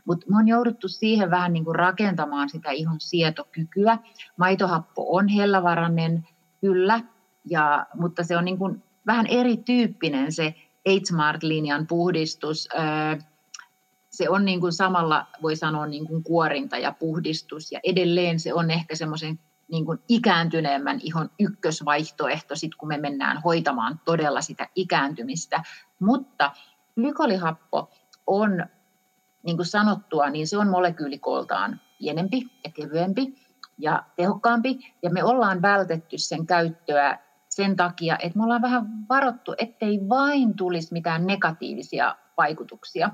Mutta 0.05 0.25
me 0.29 0.37
on 0.37 0.47
jouduttu 0.47 0.87
siihen 0.87 1.31
vähän 1.31 1.53
niin 1.53 1.65
kuin 1.65 1.75
rakentamaan 1.75 2.49
sitä 2.49 2.71
ihon 2.71 2.99
sietokykyä. 2.99 3.97
Maitohappo 4.37 5.15
on 5.15 5.27
hellävarainen, 5.27 6.27
kyllä, 6.61 7.01
ja, 7.45 7.85
mutta 7.93 8.23
se 8.23 8.37
on 8.37 8.45
niin 8.45 8.57
kuin 8.57 8.83
vähän 9.09 9.27
erityyppinen 9.27 10.31
se 10.31 10.55
H-Smart-linjan 10.89 11.87
puhdistus. 11.87 12.69
Se 14.09 14.29
on 14.29 14.45
niin 14.45 14.59
kuin 14.59 14.73
samalla, 14.73 15.25
voi 15.41 15.55
sanoa, 15.55 15.87
niin 15.87 16.07
kuin 16.07 16.23
kuorinta 16.23 16.77
ja 16.77 16.91
puhdistus, 16.91 17.71
ja 17.71 17.79
edelleen 17.83 18.39
se 18.39 18.53
on 18.53 18.71
ehkä 18.71 18.95
semmoisen 18.95 19.39
niin 19.71 19.85
kuin 19.85 19.99
ikääntyneemmän 20.07 20.99
ihon 21.03 21.29
ykkösvaihtoehto, 21.39 22.55
sit 22.55 22.75
kun 22.75 22.87
me 22.87 22.97
mennään 22.97 23.41
hoitamaan 23.41 24.01
todella 24.05 24.41
sitä 24.41 24.67
ikääntymistä. 24.75 25.63
Mutta 25.99 26.51
glykolihappo 26.95 27.89
on, 28.27 28.65
niin 29.43 29.57
kuin 29.57 29.65
sanottua, 29.65 30.29
niin 30.29 30.47
se 30.47 30.57
on 30.57 30.69
molekyylikoltaan 30.69 31.81
pienempi 31.99 32.47
ja 32.63 32.71
kevyempi 32.71 33.35
ja 33.77 34.03
tehokkaampi, 34.15 34.93
ja 35.03 35.09
me 35.09 35.23
ollaan 35.23 35.61
vältetty 35.61 36.17
sen 36.17 36.45
käyttöä 36.45 37.19
sen 37.49 37.75
takia, 37.75 38.17
että 38.19 38.37
me 38.37 38.43
ollaan 38.43 38.61
vähän 38.61 39.07
varottu, 39.09 39.55
ettei 39.57 39.99
vain 40.09 40.55
tulisi 40.55 40.93
mitään 40.93 41.27
negatiivisia 41.27 42.15
vaikutuksia, 42.37 43.09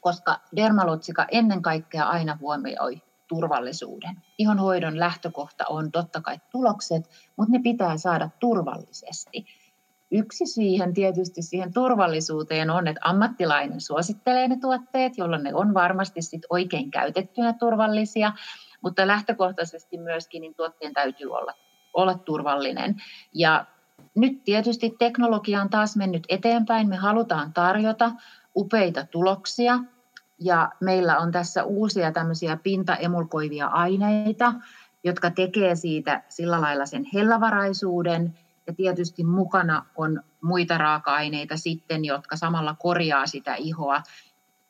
koska 0.00 0.40
dermalotsika 0.56 1.26
ennen 1.30 1.62
kaikkea 1.62 2.04
aina 2.04 2.38
huomioi 2.40 3.02
turvallisuuden. 3.28 4.22
Ihonhoidon 4.38 4.98
lähtökohta 4.98 5.64
on 5.68 5.92
totta 5.92 6.20
kai 6.20 6.38
tulokset, 6.50 7.10
mutta 7.36 7.52
ne 7.52 7.60
pitää 7.62 7.96
saada 7.96 8.30
turvallisesti. 8.40 9.46
Yksi 10.10 10.46
siihen 10.46 10.94
tietysti 10.94 11.42
siihen 11.42 11.72
turvallisuuteen 11.72 12.70
on, 12.70 12.88
että 12.88 13.00
ammattilainen 13.04 13.80
suosittelee 13.80 14.48
ne 14.48 14.56
tuotteet, 14.60 15.18
jolloin 15.18 15.42
ne 15.42 15.54
on 15.54 15.74
varmasti 15.74 16.22
sit 16.22 16.42
oikein 16.50 16.90
käytettynä 16.90 17.52
turvallisia, 17.52 18.32
mutta 18.82 19.06
lähtökohtaisesti 19.06 19.98
myöskin 19.98 20.40
niin 20.40 20.54
tuotteen 20.54 20.92
täytyy 20.92 21.32
olla 21.32 21.52
olla 21.94 22.14
turvallinen. 22.14 23.02
Ja 23.32 23.66
nyt 24.14 24.44
tietysti 24.44 24.94
teknologia 24.98 25.60
on 25.60 25.70
taas 25.70 25.96
mennyt 25.96 26.24
eteenpäin. 26.28 26.88
Me 26.88 26.96
halutaan 26.96 27.52
tarjota 27.52 28.12
upeita 28.56 29.06
tuloksia 29.06 29.78
ja 30.40 30.70
meillä 30.80 31.18
on 31.18 31.32
tässä 31.32 31.64
uusia 31.64 32.12
tämmöisiä 32.12 32.56
pintaemulkoivia 32.62 33.66
aineita, 33.66 34.52
jotka 35.04 35.30
tekee 35.30 35.74
siitä 35.74 36.22
sillä 36.28 36.60
lailla 36.60 36.86
sen 36.86 37.04
hellavaraisuuden. 37.14 38.38
Ja 38.66 38.74
tietysti 38.74 39.24
mukana 39.24 39.86
on 39.96 40.22
muita 40.40 40.78
raaka-aineita 40.78 41.56
sitten, 41.56 42.04
jotka 42.04 42.36
samalla 42.36 42.76
korjaa 42.78 43.26
sitä 43.26 43.54
ihoa. 43.54 44.02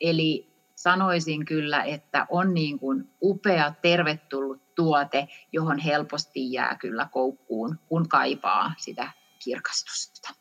Eli 0.00 0.54
sanoisin 0.75 1.45
kyllä, 1.45 1.83
että 1.83 2.26
on 2.31 2.54
niin 2.54 2.78
kuin 2.78 3.11
upea, 3.23 3.75
tervetullut 3.83 4.63
tuote, 4.75 5.28
johon 5.52 5.78
helposti 5.78 6.52
jää 6.52 6.76
kyllä 6.81 7.09
koukkuun, 7.12 7.78
kun 7.87 8.09
kaipaa 8.09 8.75
sitä 8.78 9.12
kirkastusta. 9.45 10.35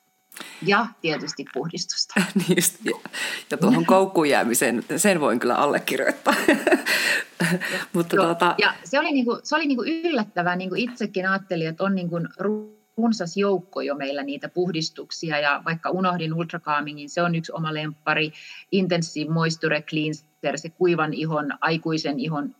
Ja 0.65 0.87
tietysti 1.01 1.45
puhdistusta. 1.53 2.13
just, 2.55 2.75
ja, 2.85 3.09
ja 3.51 3.57
tuohon 3.57 3.85
koukkuun 3.85 4.29
jäämiseen, 4.29 4.83
sen 4.97 5.19
voin 5.19 5.39
kyllä 5.39 5.55
allekirjoittaa. 5.55 6.33
Mutta 7.93 8.15
Joo, 8.15 8.25
tuota... 8.25 8.55
Ja 8.57 8.73
se 8.83 8.99
oli, 8.99 9.11
niinku, 9.11 9.39
se 9.43 9.55
oli 9.55 9.65
niinku 9.65 9.83
yllättävää, 9.83 10.55
niin 10.55 10.69
kuin 10.69 10.81
itsekin 10.81 11.29
ajattelin, 11.29 11.67
että 11.67 11.83
on 11.83 11.95
niinku 11.95 12.19
runsas 12.97 13.37
joukko 13.37 13.81
jo 13.81 13.95
meillä 13.95 14.23
niitä 14.23 14.49
puhdistuksia 14.49 15.39
ja 15.39 15.61
vaikka 15.65 15.89
unohdin 15.89 16.33
Ultra 16.33 16.59
Calmingin, 16.59 17.09
se 17.09 17.21
on 17.21 17.35
yksi 17.35 17.51
oma 17.51 17.73
lemppari, 17.73 18.31
Intensive 18.71 19.31
Moisture 19.31 19.81
Cleanser, 19.81 20.57
se 20.57 20.69
kuivan 20.69 21.13
ihon, 21.13 21.51
aikuisen 21.61 22.19
ihon 22.19 22.55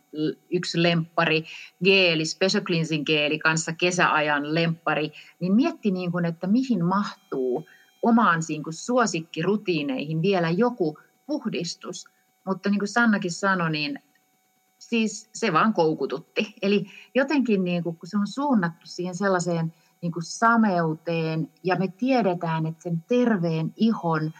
yksi 0.52 0.84
lemppari, 0.84 1.44
geeli, 1.84 2.26
Special 2.26 2.64
Cleansing 2.64 3.06
geeli 3.06 3.40
kanssa 3.40 3.74
kesäajan 3.74 4.56
lemppari, 4.56 5.12
niin 5.40 5.56
mietti 5.56 5.92
niin 5.92 6.12
kuin, 6.12 6.26
että 6.26 6.48
mihin 6.48 6.86
mahtuu 6.86 7.68
omaan 8.02 8.42
niin 8.48 8.64
kuin 8.64 8.74
suosikkirutiineihin 8.74 10.22
vielä 10.22 10.50
joku 10.50 10.98
puhdistus. 11.26 12.06
Mutta 12.46 12.70
niin 12.70 12.80
kuin 12.80 12.90
Sannakin 12.90 13.32
sanoi, 13.32 13.72
niin 13.72 14.00
siis 14.80 15.30
se 15.34 15.54
vaan 15.54 15.74
koukututti. 15.74 16.54
Eli 16.62 16.86
jotenkin 17.16 17.64
niin 17.64 17.84
kuin, 17.84 17.96
kun 17.98 18.10
se 18.10 18.18
on 18.18 18.28
suunnattu 18.28 18.88
siihen 18.88 19.16
sellaiseen 19.16 19.74
niin 20.04 20.12
kuin 20.12 20.24
sameuteen 20.24 21.52
ja 21.64 21.76
me 21.76 21.88
tiedetään, 21.88 22.66
että 22.66 22.84
sen 22.84 23.04
terveen 23.08 23.74
ihon 23.76 24.32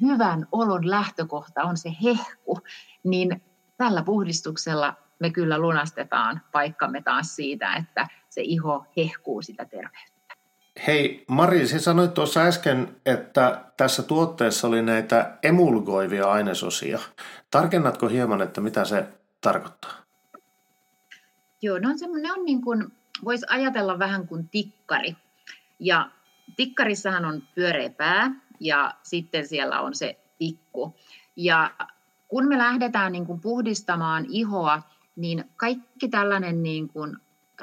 hyvän 0.00 0.46
olon 0.52 0.90
lähtökohta 0.90 1.62
on 1.62 1.76
se 1.76 1.92
hehku, 2.02 2.58
niin 3.04 3.42
tällä 3.76 4.02
puhdistuksella 4.02 4.94
me 5.18 5.30
kyllä 5.30 5.58
lunastetaan 5.58 6.40
paikkamme 6.52 7.02
taas 7.02 7.36
siitä, 7.36 7.74
että 7.74 8.08
se 8.28 8.40
iho 8.44 8.86
hehkuu 8.96 9.42
sitä 9.42 9.64
terveyttä. 9.64 10.34
Hei 10.86 11.24
Mari, 11.28 11.66
sinä 11.66 11.80
sanoit 11.80 12.14
tuossa 12.14 12.40
äsken, 12.40 12.96
että 13.06 13.64
tässä 13.76 14.02
tuotteessa 14.02 14.68
oli 14.68 14.82
näitä 14.82 15.38
emulgoivia 15.42 16.32
ainesosia. 16.32 16.98
Tarkennatko 17.50 18.08
hieman, 18.08 18.42
että 18.42 18.60
mitä 18.60 18.84
se 18.84 19.08
tarkoittaa? 19.40 19.92
Joo, 21.62 21.78
ne 21.78 21.88
on, 21.88 22.22
ne 22.22 22.32
on 22.32 22.44
niin 22.44 22.62
kuin, 22.62 22.92
voisi 23.24 23.46
ajatella 23.48 23.98
vähän 23.98 24.26
kuin 24.26 24.48
tikkari. 24.48 25.16
Ja 25.78 26.10
tikkarissahan 26.56 27.24
on 27.24 27.42
pyöreä 27.54 27.90
pää 27.90 28.30
ja 28.60 28.94
sitten 29.02 29.48
siellä 29.48 29.80
on 29.80 29.94
se 29.94 30.18
tikku. 30.38 30.96
Ja 31.36 31.70
kun 32.28 32.48
me 32.48 32.58
lähdetään 32.58 33.12
niin 33.12 33.26
kuin 33.26 33.40
puhdistamaan 33.40 34.26
ihoa, 34.28 34.82
niin 35.16 35.44
kaikki 35.56 36.08
tällainen 36.08 36.62
niin 36.62 36.88
kuin, 36.88 37.16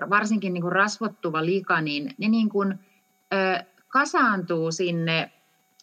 varsinkin 0.10 0.53
niin 0.53 0.62
kuin 0.62 0.72
rasvottuva 0.72 1.46
lika, 1.46 1.81
niin 1.81 2.15
ne 2.17 2.27
niin 2.27 2.50
kuin, 2.50 2.79
ö, 3.34 3.63
kasaantuu 3.88 4.72
sinne, 4.72 5.31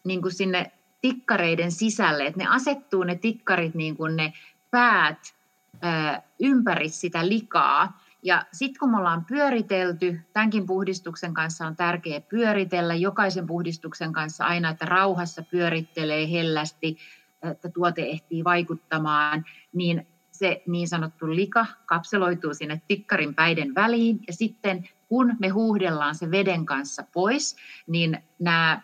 niin 0.04 0.22
kuin 0.22 0.32
sinne 0.32 0.72
tikkareiden 1.00 1.72
sisälle, 1.72 2.26
että 2.26 2.40
ne 2.40 2.46
asettuu 2.48 3.04
ne 3.04 3.14
tikkarit 3.14 3.74
niin 3.74 3.96
kuin 3.96 4.16
ne 4.16 4.32
päät 4.70 5.34
ö, 5.74 6.20
ympäri 6.40 6.88
sitä 6.88 7.28
likaa. 7.28 8.00
Ja 8.22 8.42
sitten 8.52 8.80
kun 8.80 8.90
me 8.90 8.96
ollaan 8.96 9.24
pyöritelty, 9.24 10.20
tämänkin 10.32 10.66
puhdistuksen 10.66 11.34
kanssa 11.34 11.66
on 11.66 11.76
tärkeää 11.76 12.20
pyöritellä, 12.20 12.94
jokaisen 12.94 13.46
puhdistuksen 13.46 14.12
kanssa 14.12 14.44
aina, 14.44 14.70
että 14.70 14.84
rauhassa 14.84 15.42
pyörittelee 15.42 16.30
hellästi, 16.30 16.96
että 17.42 17.68
tuote 17.68 18.02
ehtii 18.02 18.44
vaikuttamaan, 18.44 19.44
niin 19.72 20.06
se 20.32 20.62
niin 20.66 20.88
sanottu 20.88 21.30
lika 21.34 21.66
kapseloituu 21.86 22.54
sinne 22.54 22.82
tikkarin 22.88 23.34
päiden 23.34 23.74
väliin 23.74 24.20
ja 24.26 24.32
sitten 24.32 24.88
kun 25.08 25.36
me 25.38 25.48
huuhdellaan 25.48 26.14
se 26.14 26.30
veden 26.30 26.66
kanssa 26.66 27.04
pois, 27.12 27.56
niin 27.86 28.22
nämä 28.38 28.82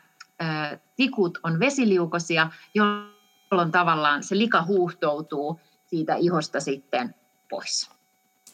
tikut 0.97 1.38
on 1.43 1.61
vesiliukosia, 1.61 2.50
jolloin 2.75 3.73
tavallaan 3.73 4.23
se 4.23 4.38
lika 4.38 4.62
huuhtoutuu 4.62 5.61
siitä 5.87 6.14
ihosta 6.14 6.61
sitten 6.61 7.14
pois. 7.50 7.91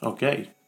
Okei. 0.02 0.59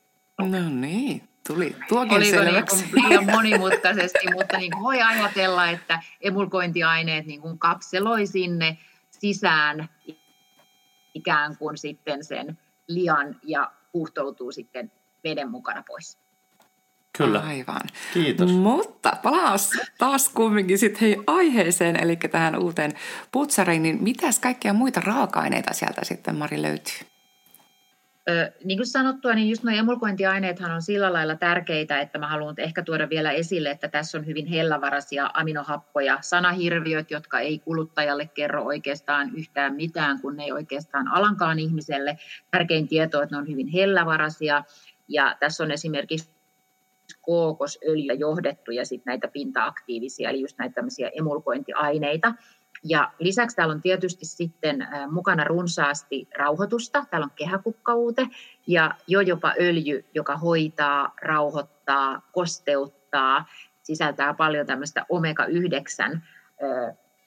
No 0.50 0.68
niin, 0.68 1.28
tuli 1.46 1.76
tuokin 1.88 2.16
Oliko 2.16 2.30
selväksi. 2.30 2.76
niin 2.76 3.08
liian 3.08 3.26
monimutkaisesti, 3.26 4.18
mutta 4.34 4.58
niin 4.58 4.72
kuin 4.72 4.82
voi 4.82 5.02
ajatella, 5.02 5.70
että 5.70 6.02
emulkointiaineet 6.20 7.26
niin 7.26 7.40
kuin 7.40 7.58
kapseloi 7.58 8.26
sinne 8.26 8.78
sisään 9.10 9.88
ikään 11.14 11.56
kuin 11.56 11.76
sitten 11.76 12.24
sen 12.24 12.58
lian 12.88 13.36
ja 13.42 13.72
huuhtoutuu 13.94 14.52
sitten 14.52 14.92
veden 15.24 15.50
mukana 15.50 15.82
pois. 15.86 16.18
Kyllä. 17.18 17.40
Aivan. 17.40 17.80
Kiitos. 18.14 18.52
Mutta 18.52 19.12
palas 19.22 19.70
taas 19.98 20.28
kumminkin 20.28 20.78
sitten 20.78 21.00
hei 21.00 21.16
aiheeseen, 21.26 22.02
eli 22.02 22.16
tähän 22.16 22.58
uuteen 22.58 22.92
putsariin, 23.32 23.82
niin 23.82 24.02
mitäs 24.02 24.38
kaikkia 24.38 24.72
muita 24.72 25.00
raaka-aineita 25.00 25.74
sieltä 25.74 26.00
sitten 26.04 26.36
Mari 26.36 26.62
löytyy? 26.62 27.11
Ö, 28.30 28.52
niin 28.64 28.78
kuin 28.78 28.86
sanottua, 28.86 29.34
niin 29.34 29.48
just 29.48 29.62
nuo 29.62 29.74
emulkointiaineethan 29.74 30.70
on 30.70 30.82
sillä 30.82 31.12
lailla 31.12 31.36
tärkeitä, 31.36 32.00
että 32.00 32.18
mä 32.18 32.28
haluan 32.28 32.54
ehkä 32.58 32.82
tuoda 32.82 33.08
vielä 33.08 33.30
esille, 33.30 33.70
että 33.70 33.88
tässä 33.88 34.18
on 34.18 34.26
hyvin 34.26 34.46
hellävaraisia 34.46 35.30
aminohappoja, 35.34 36.18
sanahirviöt, 36.20 37.10
jotka 37.10 37.40
ei 37.40 37.58
kuluttajalle 37.58 38.30
kerro 38.34 38.64
oikeastaan 38.64 39.30
yhtään 39.36 39.74
mitään, 39.74 40.20
kun 40.20 40.36
ne 40.36 40.44
ei 40.44 40.52
oikeastaan 40.52 41.08
alankaan 41.08 41.58
ihmiselle. 41.58 42.18
Tärkein 42.50 42.88
tieto 42.88 43.18
on, 43.18 43.24
että 43.24 43.36
ne 43.36 43.40
on 43.40 43.48
hyvin 43.48 43.68
hellävaraisia, 43.68 44.64
ja 45.08 45.36
tässä 45.40 45.64
on 45.64 45.70
esimerkiksi 45.70 46.30
kookosöljyä 47.20 48.14
johdettu 48.14 48.70
ja 48.70 48.86
sitten 48.86 49.10
näitä 49.10 49.28
pinta-aktiivisia, 49.28 50.30
eli 50.30 50.40
just 50.40 50.58
näitä 50.58 50.74
tämmöisiä 50.74 51.10
emulkointiaineita. 51.18 52.34
Ja 52.84 53.10
lisäksi 53.18 53.56
täällä 53.56 53.72
on 53.72 53.80
tietysti 53.80 54.24
sitten 54.26 54.88
mukana 55.10 55.44
runsaasti 55.44 56.28
rauhoitusta. 56.38 57.04
Täällä 57.10 57.24
on 57.24 57.30
kehäkukkauute 57.36 58.26
ja 58.66 58.94
jo 59.06 59.20
jopa 59.20 59.54
öljy, 59.60 60.04
joka 60.14 60.36
hoitaa, 60.36 61.14
rauhoittaa, 61.22 62.22
kosteuttaa. 62.32 63.44
Sisältää 63.82 64.34
paljon 64.34 64.66
tämmöistä 64.66 65.06
omega-9 65.08 66.18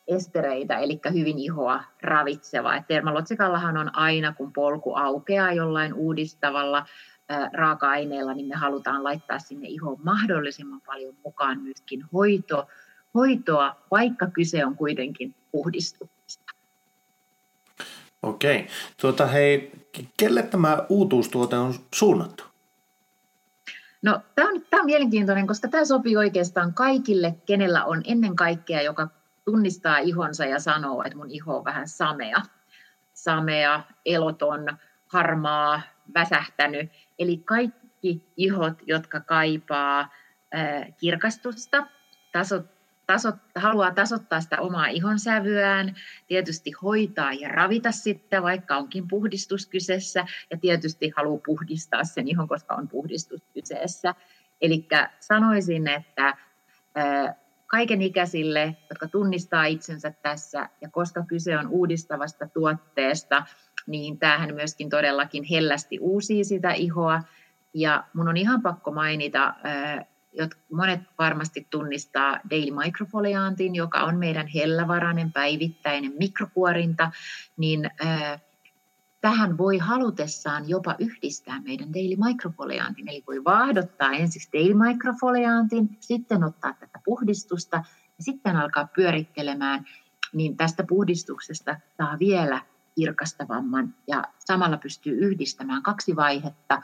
estereitä, 0.08 0.78
eli 0.78 1.00
hyvin 1.14 1.40
ihoa 1.40 1.84
ravitseva. 2.02 2.84
Termalotsikallahan 2.88 3.78
on 3.78 3.96
aina, 3.98 4.34
kun 4.34 4.54
polku 4.54 4.94
aukeaa 4.96 5.54
jollain 5.54 5.94
uudistavalla 5.94 6.86
raaka-aineella, 7.54 8.34
niin 8.34 8.48
me 8.48 8.56
halutaan 8.56 9.04
laittaa 9.04 9.40
sinne 9.40 9.68
ihoon 9.68 9.98
mahdollisimman 10.04 10.82
paljon 10.86 11.16
mukaan 11.26 11.62
myöskin 11.62 12.04
hoito, 12.14 12.68
hoitoa, 13.16 13.76
vaikka 13.92 14.28
kyse 14.28 14.66
on 14.66 14.76
kuitenkin 14.76 15.36
puhdistuksesta. 15.52 16.54
Okei. 18.24 18.68
Tuota, 19.02 19.26
hei, 19.26 19.72
kelle 20.18 20.44
tämä 20.44 20.78
uutuustuote 20.90 21.56
on 21.56 21.74
suunnattu? 21.94 22.44
No, 24.02 24.22
tämä 24.36 24.50
on, 24.50 24.62
tämä 24.70 24.82
on 24.82 24.86
mielenkiintoinen, 24.86 25.48
koska 25.48 25.68
tämä 25.68 25.86
sopii 25.86 26.18
oikeastaan 26.18 26.74
kaikille, 26.74 27.36
kenellä 27.46 27.86
on 27.86 28.02
ennen 28.06 28.36
kaikkea, 28.36 28.82
joka 28.82 29.08
tunnistaa 29.46 29.98
ihonsa 29.98 30.46
ja 30.46 30.60
sanoo, 30.60 31.04
että 31.04 31.18
mun 31.18 31.32
iho 31.32 31.58
on 31.58 31.66
vähän 31.66 31.88
samea. 31.88 32.42
Samea, 33.14 33.84
eloton, 34.06 34.78
harmaa, 35.08 35.82
väsähtänyt. 36.14 36.92
Eli 37.20 37.38
kaikki 37.38 38.22
ihot, 38.38 38.74
jotka 38.88 39.20
kaipaa 39.20 40.10
kirkastusta, 40.98 41.88
tasot, 42.32 42.75
tasot, 43.08 43.36
haluaa 43.56 43.92
tasottaa 43.92 44.42
sitä 44.42 44.62
omaa 44.62 44.88
ihonsävyään, 44.88 45.96
tietysti 46.28 46.72
hoitaa 46.72 47.34
ja 47.34 47.50
ravita 47.50 47.92
sitten, 47.92 48.44
vaikka 48.44 48.78
onkin 48.78 49.08
puhdistus 49.08 49.68
kyseessä, 49.68 50.26
ja 50.52 50.58
tietysti 50.58 51.14
haluaa 51.16 51.42
puhdistaa 51.46 52.04
sen 52.04 52.28
ihon, 52.28 52.48
koska 52.48 52.76
on 52.76 52.88
puhdistus 52.88 53.42
kyseessä. 53.54 54.16
Eli 54.62 54.88
sanoisin, 55.20 55.88
että 55.88 56.38
kaiken 57.68 58.02
ikäisille, 58.02 58.76
jotka 58.90 59.08
tunnistaa 59.08 59.66
itsensä 59.66 60.12
tässä, 60.12 60.70
ja 60.82 60.90
koska 60.90 61.26
kyse 61.28 61.58
on 61.58 61.68
uudistavasta 61.68 62.48
tuotteesta, 62.48 63.44
niin 63.88 64.20
tämähän 64.20 64.56
myöskin 64.56 64.90
todellakin 64.90 65.44
hellästi 65.44 66.00
uusii 66.00 66.44
sitä 66.44 66.72
ihoa. 66.72 67.22
Ja 67.74 68.04
mun 68.14 68.28
on 68.28 68.38
ihan 68.38 68.62
pakko 68.62 68.92
mainita 68.92 69.56
monet 70.72 71.00
varmasti 71.20 71.68
tunnistaa 71.70 72.40
Daily 72.50 72.72
Microfoliantin, 72.72 73.76
joka 73.76 74.04
on 74.04 74.18
meidän 74.18 74.48
hellävarainen 74.48 75.32
päivittäinen 75.32 76.14
mikrokuorinta, 76.20 77.12
niin 77.58 77.92
tähän 79.22 79.58
voi 79.58 79.78
halutessaan 79.78 80.70
jopa 80.70 80.96
yhdistää 81.00 81.62
meidän 81.62 81.94
Daily 81.94 82.16
Microfoliantin. 82.28 83.10
Eli 83.10 83.24
voi 83.28 83.44
vaahdottaa 83.44 84.12
ensiksi 84.12 84.50
Daily 84.54 84.74
Microfoliantin, 84.74 85.98
sitten 86.00 86.44
ottaa 86.44 86.74
tätä 86.74 87.00
puhdistusta 87.06 87.78
ja 88.18 88.24
sitten 88.24 88.56
alkaa 88.56 88.88
pyörittelemään, 88.96 89.86
niin 90.34 90.58
tästä 90.58 90.84
puhdistuksesta 90.84 91.76
saa 91.98 92.20
vielä 92.20 92.62
kirkastavamman 92.96 93.94
ja 94.08 94.24
samalla 94.40 94.78
pystyy 94.78 95.18
yhdistämään 95.18 95.84
kaksi 95.84 96.16
vaihetta, 96.16 96.82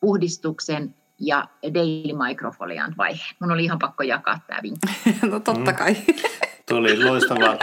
puhdistuksen 0.00 0.94
ja 1.20 1.48
Daily 1.74 2.18
Microfoliant 2.28 2.96
vaihe. 2.98 3.24
Mun 3.40 3.52
oli 3.52 3.64
ihan 3.64 3.78
pakko 3.78 4.02
jakaa 4.02 4.40
tämä 4.46 4.58
vinkki. 4.62 4.88
no 5.30 5.40
totta 5.40 5.70
mm. 5.70 5.76
kai. 5.76 5.96
Mm. 6.64 6.66
Tuo 6.68 6.78
oli 6.78 7.04
loistava, 7.04 7.58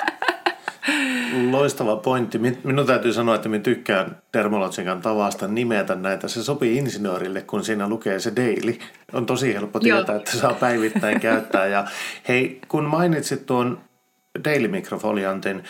loistava 1.51 1.95
pointti. 1.95 2.37
Minun 2.63 2.85
täytyy 2.85 3.13
sanoa, 3.13 3.35
että 3.35 3.49
minä 3.49 3.63
tykkään 3.63 4.17
Dermalogican 4.33 5.01
tavasta 5.01 5.47
nimetä 5.47 5.95
näitä. 5.95 6.27
Se 6.27 6.43
sopii 6.43 6.77
insinöörille, 6.77 7.41
kun 7.41 7.63
siinä 7.63 7.89
lukee 7.89 8.19
se 8.19 8.35
daily. 8.35 8.77
On 9.13 9.25
tosi 9.25 9.53
helppo 9.53 9.79
tietää, 9.79 10.15
Joo. 10.15 10.19
että 10.19 10.37
saa 10.37 10.53
päivittäin 10.53 11.19
käyttää. 11.19 11.67
Ja 11.67 11.85
hei, 12.27 12.61
kun 12.67 12.83
mainitsit 12.83 13.45
tuon 13.45 13.81
Daily 14.45 14.67
Microfoliantin, 14.67 15.63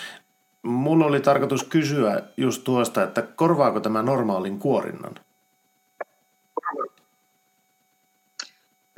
mulla 0.64 1.06
oli 1.06 1.20
tarkoitus 1.20 1.64
kysyä 1.64 2.22
just 2.38 2.64
tuosta, 2.64 3.04
että 3.04 3.22
korvaako 3.22 3.80
tämä 3.80 4.02
normaalin 4.02 4.60
kuorinnan? 4.60 5.16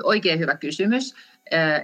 Oikein 0.03 0.39
hyvä 0.39 0.57
kysymys. 0.57 1.15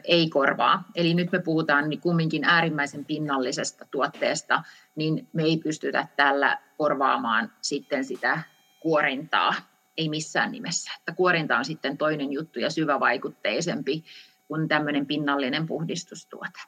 Ei 0.03 0.29
korvaa. 0.29 0.83
Eli 0.95 1.13
nyt 1.13 1.31
me 1.31 1.39
puhutaan 1.39 1.89
niin 1.89 2.01
kumminkin 2.01 2.43
äärimmäisen 2.43 3.05
pinnallisesta 3.05 3.85
tuotteesta, 3.91 4.63
niin 4.95 5.27
me 5.33 5.43
ei 5.43 5.57
pystytä 5.57 6.07
tällä 6.15 6.57
korvaamaan 6.77 7.51
sitten 7.61 8.05
sitä 8.05 8.43
kuorintaa. 8.79 9.53
Ei 9.97 10.09
missään 10.09 10.51
nimessä. 10.51 10.91
Että 10.97 11.11
kuorinta 11.11 11.57
on 11.57 11.65
sitten 11.65 11.97
toinen 11.97 12.31
juttu 12.31 12.59
ja 12.59 12.69
syvävaikutteisempi 12.69 14.03
kuin 14.47 14.67
tämmöinen 14.67 15.05
pinnallinen 15.05 15.65
puhdistustuote. 15.65 16.59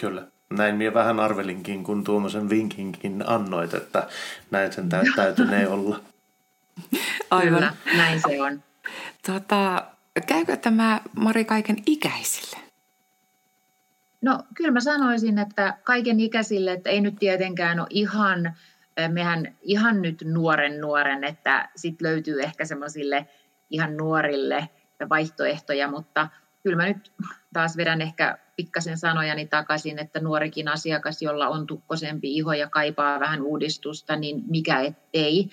Kyllä. 0.00 0.26
Näin 0.50 0.76
minä 0.76 0.94
vähän 0.94 1.20
arvelinkin, 1.20 1.84
kun 1.84 2.04
tuommoisen 2.04 2.50
vinkinkin 2.50 3.24
annoit, 3.26 3.74
että 3.74 4.08
näin 4.50 4.72
sen 4.72 4.88
täytynee 5.16 5.68
olla. 5.68 6.00
Aivan. 7.30 7.54
Kyllä, 7.54 7.72
näin 7.96 8.20
se 8.20 8.42
on. 8.42 8.62
Tota, 9.26 9.86
Käykö 10.26 10.56
tämä 10.56 11.00
Mari 11.16 11.44
kaiken 11.44 11.76
ikäisille? 11.86 12.56
No 14.22 14.42
kyllä 14.54 14.70
mä 14.70 14.80
sanoisin, 14.80 15.38
että 15.38 15.78
kaiken 15.84 16.20
ikäisille, 16.20 16.72
että 16.72 16.90
ei 16.90 17.00
nyt 17.00 17.16
tietenkään 17.18 17.80
ole 17.80 17.86
ihan, 17.90 18.56
mehän 19.08 19.56
ihan 19.62 20.02
nyt 20.02 20.24
nuoren 20.24 20.80
nuoren, 20.80 21.24
että 21.24 21.68
sitten 21.76 22.08
löytyy 22.08 22.42
ehkä 22.42 22.64
semmoisille 22.64 23.26
ihan 23.70 23.96
nuorille 23.96 24.68
vaihtoehtoja, 25.08 25.90
mutta 25.90 26.28
kyllä 26.62 26.76
mä 26.76 26.86
nyt 26.86 27.12
taas 27.52 27.76
vedän 27.76 28.00
ehkä 28.00 28.38
pikkasen 28.56 28.98
sanojani 28.98 29.46
takaisin, 29.46 29.98
että 29.98 30.20
nuorikin 30.20 30.68
asiakas, 30.68 31.22
jolla 31.22 31.48
on 31.48 31.66
tukkosempi 31.66 32.36
iho 32.36 32.52
ja 32.52 32.68
kaipaa 32.68 33.20
vähän 33.20 33.42
uudistusta, 33.42 34.16
niin 34.16 34.44
mikä 34.46 34.80
ettei. 34.80 35.50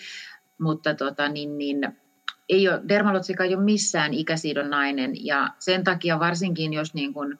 Mutta 0.57 0.93
tota, 0.93 1.29
niin, 1.29 1.57
niin, 1.57 1.97
ei 2.49 2.69
ole, 2.69 2.81
dermalotsika 2.87 3.43
ei 3.43 3.55
ole 3.55 3.63
missään 3.63 4.13
ikäsidonnainen 4.13 5.25
ja 5.25 5.49
sen 5.59 5.83
takia 5.83 6.19
varsinkin, 6.19 6.73
jos 6.73 6.93
niin 6.93 7.13
kuin, 7.13 7.39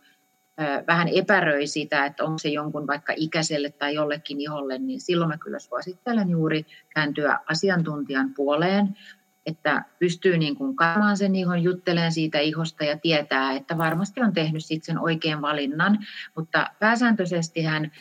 vähän 0.88 1.08
epäröi 1.14 1.68
sitä, 1.68 2.06
että 2.06 2.24
onko 2.24 2.38
se 2.38 2.50
jonkun 2.50 2.88
vaikka 2.88 3.14
ikäiselle 3.16 3.70
tai 3.70 3.94
jollekin 3.94 4.42
iholle, 4.42 4.78
niin 4.78 5.02
silloin 5.02 5.30
mä 5.30 5.38
kyllä 5.38 5.60
suosittelen 5.60 6.30
juuri 6.30 6.66
kääntyä 6.90 7.40
asiantuntijan 7.48 8.34
puoleen, 8.34 8.98
että 9.46 9.84
pystyy 10.00 10.38
niin 10.38 10.56
kuin 10.56 10.76
katsomaan 10.76 11.18
sen 11.18 11.36
ihon, 11.36 11.64
jutteleen 11.64 12.12
siitä 12.12 12.40
ihosta 12.40 12.84
ja 12.84 12.98
tietää, 12.98 13.52
että 13.52 13.78
varmasti 13.78 14.22
on 14.22 14.34
tehnyt 14.34 14.66
sitten 14.66 14.86
sen 14.86 15.00
oikean 15.00 15.42
valinnan. 15.42 16.06
Mutta 16.36 16.70
pääsääntöisesti 16.80 17.64
hän 17.64 17.92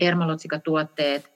dermalotsikatuotteet 0.00 1.32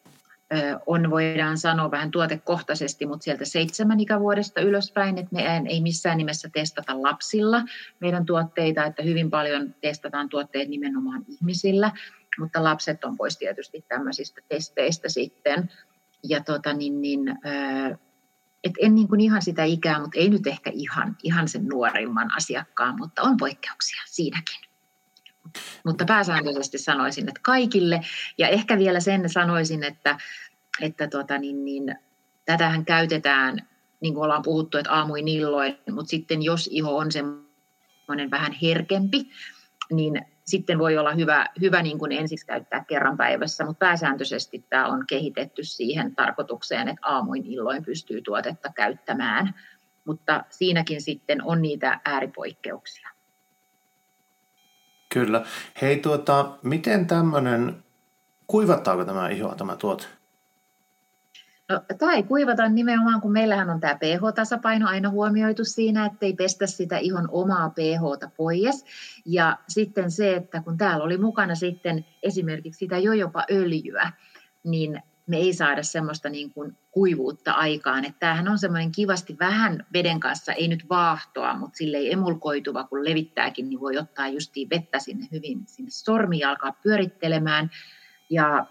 on, 0.87 1.11
voidaan 1.11 1.59
sanoa 1.59 1.91
vähän 1.91 2.11
tuotekohtaisesti, 2.11 3.07
mutta 3.07 3.25
sieltä 3.25 3.45
seitsemän 3.45 4.01
ikävuodesta 4.01 4.61
ylöspäin, 4.61 5.19
että 5.19 5.35
me 5.35 5.63
ei 5.69 5.81
missään 5.81 6.19
nimessä 6.19 6.49
testata 6.53 7.03
lapsilla 7.03 7.63
meidän 8.01 8.27
tuotteita, 8.27 8.85
että 8.85 9.03
hyvin 9.03 9.31
paljon 9.31 9.75
testataan 9.81 10.29
tuotteet 10.29 10.69
nimenomaan 10.69 11.25
ihmisillä, 11.29 11.93
mutta 12.39 12.65
lapset 12.65 13.05
on 13.05 13.17
pois 13.17 13.39
tietysti 13.39 13.85
tämmöisistä 13.89 14.41
testeistä 14.49 15.09
sitten. 15.09 15.71
Ja 16.29 16.41
tota, 16.45 16.73
niin, 16.73 17.01
niin, 17.01 17.39
et 18.65 18.73
en 18.81 18.95
niin 18.95 19.09
kuin 19.09 19.21
ihan 19.21 19.43
sitä 19.43 19.65
ikää, 19.65 20.01
mutta 20.01 20.19
ei 20.19 20.31
nyt 20.31 20.47
ehkä 20.47 20.71
ihan, 20.75 21.17
ihan 21.23 21.49
sen 21.49 21.67
nuorimman 21.67 22.37
asiakkaan, 22.37 22.97
mutta 22.99 23.23
on 23.23 23.37
poikkeuksia 23.37 24.03
siinäkin. 24.07 24.68
Mutta 25.85 26.05
pääsääntöisesti 26.05 26.79
sanoisin, 26.79 27.29
että 27.29 27.41
kaikille. 27.43 28.01
Ja 28.39 28.49
ehkä 28.49 28.79
vielä 28.79 29.01
sen 29.01 29.29
sanoisin, 29.29 29.85
että, 29.85 30.19
että 30.81 31.09
tota, 31.09 31.39
niin, 31.39 31.65
niin, 31.65 31.97
tätähän 32.45 32.85
käytetään, 32.85 33.69
niin 34.01 34.15
kuin 34.15 34.25
ollaan 34.25 34.43
puhuttu, 34.43 34.79
että 34.79 34.93
aamuin 34.93 35.29
illoin, 35.29 35.79
mutta 35.91 36.11
sitten 36.11 36.43
jos 36.43 36.69
iho 36.73 36.97
on 36.97 37.13
semmoinen 37.13 38.31
vähän 38.31 38.53
herkempi, 38.63 39.31
niin 39.91 40.23
sitten 40.45 40.79
voi 40.79 40.99
olla 40.99 41.15
hyvä, 41.15 41.47
hyvä 41.61 41.83
niin 41.83 41.99
kuin 41.99 42.13
ensiksi 42.13 42.47
käyttää 42.47 42.85
kerran 42.85 43.17
päivässä, 43.17 43.65
mutta 43.65 43.79
pääsääntöisesti 43.87 44.65
tämä 44.71 44.87
on 44.87 45.05
kehitetty 45.09 45.65
siihen 45.65 46.15
tarkoitukseen, 46.15 46.89
että 46.89 47.07
aamuin 47.07 47.47
illoin 47.47 47.85
pystyy 47.85 48.23
tuotetta 48.23 48.73
käyttämään. 48.77 49.55
Mutta 50.05 50.45
siinäkin 50.51 51.03
sitten 51.03 51.45
on 51.45 51.63
niitä 51.63 52.01
ääripoikkeuksia. 52.05 53.11
Kyllä. 55.09 55.45
Hei, 55.81 55.97
tuota, 55.97 56.51
miten 56.63 57.07
tämmöinen, 57.07 57.85
kuivattaako 58.47 59.05
tämä 59.05 59.29
ihoa 59.29 59.55
tämä 59.55 59.77
tuote? 59.77 60.05
No, 61.69 61.81
tämä 61.99 62.15
ei 62.15 62.23
kuivata 62.23 62.69
nimenomaan, 62.69 63.21
kun 63.21 63.33
meillähän 63.33 63.71
on 63.71 63.81
tämä 63.81 63.95
pH-tasapaino 63.95 64.89
aina 64.89 65.11
huomioitu 65.11 65.65
siinä, 65.65 66.07
ettei 66.07 66.33
pestä 66.33 66.67
sitä 66.67 66.99
ihon 66.99 67.29
omaa 67.33 67.71
pH 67.71 68.35
pois. 68.37 68.85
Ja 69.27 69.59
sitten 69.69 70.11
se, 70.11 70.35
että 70.35 70.63
kun 70.63 70.79
täällä 70.79 71.05
oli 71.05 71.19
mukana 71.19 71.55
sitten 71.55 72.07
esimerkiksi 72.23 72.79
sitä 72.79 72.99
jo 72.99 73.13
jopa 73.13 73.45
öljyä, 73.51 74.13
niin 74.65 75.03
me 75.29 75.37
ei 75.37 75.53
saada 75.53 75.83
semmoista 75.83 76.29
niin 76.29 76.53
kuin 76.53 76.79
kuivuutta 76.91 77.53
aikaan. 77.53 78.05
Että 78.05 78.19
tämähän 78.19 78.49
on 78.49 78.59
semmoinen 78.59 78.93
kivasti 78.93 79.37
vähän 79.41 79.87
veden 79.93 80.21
kanssa, 80.21 80.53
ei 80.53 80.69
nyt 80.69 80.89
vaahtoa, 80.89 81.55
mutta 81.55 81.77
sille 81.77 81.97
ei 81.97 82.13
emulkoituva, 82.13 82.85
kun 82.85 83.05
levittääkin, 83.05 83.69
niin 83.69 83.81
voi 83.81 83.99
ottaa 83.99 84.29
justiin 84.29 84.71
vettä 84.71 84.99
sinne 84.99 85.27
hyvin 85.33 85.63
sinne 85.67 85.91
sormiin 85.91 86.41
ja 86.41 86.51
alkaa 86.51 86.73
pyörittelemään. 86.83 87.71
Ja 88.31 88.67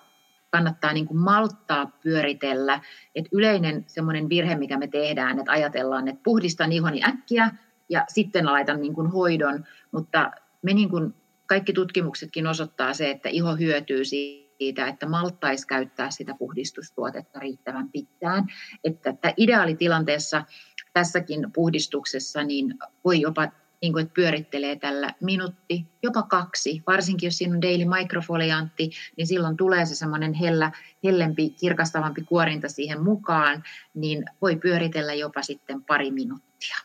kannattaa 0.50 0.94
niin 0.94 1.08
kuin 1.08 1.18
malttaa 1.18 1.86
pyöritellä. 2.04 2.82
Et 3.16 3.26
yleinen 3.32 3.84
semmoinen 3.88 4.30
virhe, 4.30 4.56
mikä 4.56 4.78
me 4.78 4.88
tehdään, 4.88 5.40
että 5.40 5.52
ajatellaan, 5.52 6.08
että 6.08 6.22
puhdistan 6.24 6.72
ihoni 6.72 7.04
äkkiä 7.04 7.52
ja 7.90 8.06
sitten 8.08 8.46
laitan 8.46 8.82
niin 8.82 8.94
kuin 8.94 9.08
hoidon, 9.08 9.66
mutta 9.92 10.32
me 10.62 10.74
niin 10.74 10.90
kuin 10.90 11.14
kaikki 11.46 11.74
tutkimuksetkin 11.74 12.48
osoittaa 12.48 12.94
se, 12.94 13.10
että 13.10 13.30
iho 13.30 13.56
hyötyy 13.56 14.06
siitä, 14.06 14.47
että 14.60 15.06
malttaisi 15.06 15.68
käyttää 15.68 16.12
sitä 16.12 16.36
puhdistustuotetta 16.40 17.40
riittävän 17.40 17.90
pitkään. 17.90 18.46
Että, 18.84 19.10
että 19.10 19.34
ideaalitilanteessa 19.38 20.46
tässäkin 20.94 21.52
puhdistuksessa 21.54 22.44
niin 22.44 22.74
voi 23.06 23.22
jopa 23.22 23.48
niin 23.82 23.94
kuin, 23.94 24.02
että 24.02 24.14
pyörittelee 24.14 24.76
tällä 24.76 25.14
minuutti, 25.22 25.86
jopa 26.04 26.24
kaksi. 26.24 26.84
Varsinkin 26.88 27.28
jos 27.28 27.38
siinä 27.38 27.56
on 27.56 27.62
daily 27.62 27.86
microfoliantti, 27.86 28.90
niin 29.18 29.28
silloin 29.28 29.58
tulee 29.58 29.86
se 29.86 29.96
semmoinen 29.96 30.34
hellä, 30.34 30.72
hellempi, 31.04 31.50
kirkastavampi 31.50 32.22
kuorinta 32.22 32.70
siihen 32.70 33.04
mukaan, 33.04 33.64
niin 33.94 34.26
voi 34.42 34.56
pyöritellä 34.56 35.14
jopa 35.14 35.42
sitten 35.42 35.84
pari 35.84 36.12
minuuttia. 36.12 36.76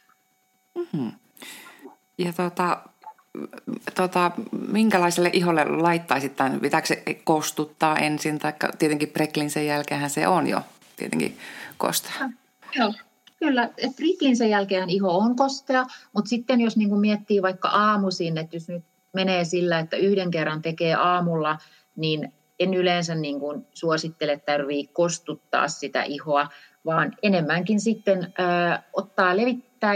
Mm-hmm. 0.78 1.12
Ja 2.18 2.32
tota, 2.32 2.82
tota, 3.94 4.30
minkälaiselle 4.68 5.30
iholle 5.32 5.64
laittaisit 5.64 6.36
tämän? 6.36 6.60
Pitääkö 6.60 6.86
se 6.86 7.02
kostuttaa 7.24 7.98
ensin, 7.98 8.38
tai 8.38 8.52
tietenkin 8.78 9.08
preklin 9.08 9.50
sen 9.50 9.66
jälkeen 9.66 10.10
se 10.10 10.28
on 10.28 10.46
jo 10.46 10.60
tietenkin 10.96 11.38
kostaa? 11.78 12.30
Joo, 12.76 12.92
Kyllä, 13.42 13.64
että 13.76 13.96
Rikin 14.02 14.36
sen 14.36 14.50
jälkeen 14.50 14.90
iho 14.90 15.18
on 15.18 15.36
kostea, 15.36 15.84
mutta 16.12 16.28
sitten 16.28 16.60
jos 16.60 16.76
niin 16.76 17.00
miettii 17.00 17.42
vaikka 17.42 17.68
aamuisin, 17.68 18.38
että 18.38 18.56
jos 18.56 18.68
nyt 18.68 18.84
menee 19.12 19.44
sillä, 19.44 19.78
että 19.78 19.96
yhden 19.96 20.30
kerran 20.30 20.62
tekee 20.62 20.94
aamulla, 20.94 21.58
niin 21.96 22.32
en 22.58 22.74
yleensä 22.74 23.14
niin 23.14 23.40
kuin 23.40 23.66
suosittele 23.74 24.38
tarvii 24.46 24.86
kostuttaa 24.86 25.68
sitä 25.68 26.02
ihoa, 26.02 26.48
vaan 26.84 27.12
enemmänkin 27.22 27.80
sitten 27.80 28.24
ö, 28.24 28.78
ottaa, 28.92 29.36
levittää 29.36 29.94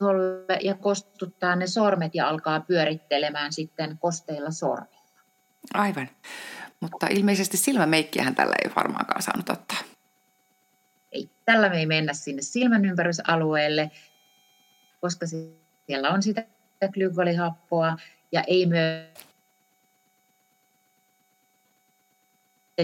iholle 0.00 0.58
ja 0.62 0.74
kostuttaa 0.74 1.56
ne 1.56 1.66
sormet 1.66 2.14
ja 2.14 2.28
alkaa 2.28 2.60
pyörittelemään 2.60 3.52
sitten 3.52 3.98
kosteilla 3.98 4.50
sormilla. 4.50 4.98
Aivan. 5.74 6.08
Mutta 6.80 7.06
ilmeisesti 7.10 7.56
silmämeikkiähän 7.56 8.34
tällä 8.34 8.54
ei 8.64 8.70
varmaankaan 8.76 9.22
saanut 9.22 9.50
ottaa 9.50 9.78
ei, 11.12 11.30
tällä 11.44 11.68
me 11.68 11.78
ei 11.78 11.86
mennä 11.86 12.12
sinne 12.12 12.42
silmän 12.42 12.84
ympärysalueelle, 12.84 13.90
koska 15.00 15.26
siellä 15.86 16.10
on 16.10 16.22
sitä 16.22 16.46
glykolihappoa 16.92 17.96
ja 18.32 18.42
ei 18.46 18.66
myös 18.66 19.08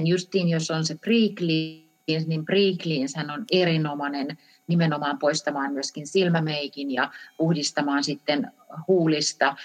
justiin 0.04 0.48
jos 0.48 0.70
on 0.70 0.84
se 0.84 0.94
pre-cleans, 0.94 2.26
niin 2.26 2.44
pre-cleans 2.44 3.32
on 3.34 3.44
erinomainen 3.52 4.38
nimenomaan 4.66 5.18
poistamaan 5.18 5.72
myöskin 5.72 6.06
silmämeikin 6.06 6.90
ja 6.90 7.10
puhdistamaan 7.36 8.04
sitten 8.04 8.52
huulista 8.88 9.56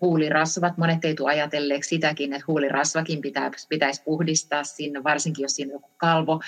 huulirasvat. 0.00 0.78
Monet 0.78 1.04
ei 1.04 1.14
tule 1.14 1.30
ajatelleeksi 1.30 1.88
sitäkin, 1.88 2.32
että 2.32 2.44
huulirasvakin 2.48 3.20
pitää, 3.20 3.50
pitäisi 3.68 4.02
puhdistaa 4.04 4.64
sinne, 4.64 5.04
varsinkin 5.04 5.42
jos 5.42 5.52
siinä 5.56 5.70
on 5.70 5.74
joku 5.74 5.90
kalvo, 5.96 6.40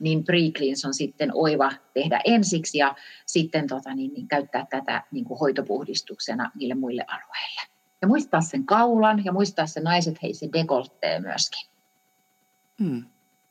niin 0.00 0.24
pre 0.24 0.38
on 0.86 0.94
sitten 0.94 1.30
oiva 1.34 1.72
tehdä 1.94 2.20
ensiksi 2.24 2.78
ja 2.78 2.94
sitten 3.26 3.66
tota, 3.66 3.94
niin, 3.94 4.12
niin 4.14 4.28
käyttää 4.28 4.66
tätä 4.70 5.02
niin 5.10 5.24
kuin 5.24 5.38
hoitopuhdistuksena 5.38 6.50
niille 6.54 6.74
muille 6.74 7.04
alueille. 7.08 7.60
Ja 8.02 8.08
muistaa 8.08 8.40
sen 8.40 8.66
kaulan 8.66 9.24
ja 9.24 9.32
muistaa 9.32 9.66
se 9.66 9.80
naiset 9.80 10.22
hei 10.22 10.34
se 10.34 10.48
dekolttee 10.52 11.20
myöskin. 11.20 11.68
Hmm. 12.78 13.04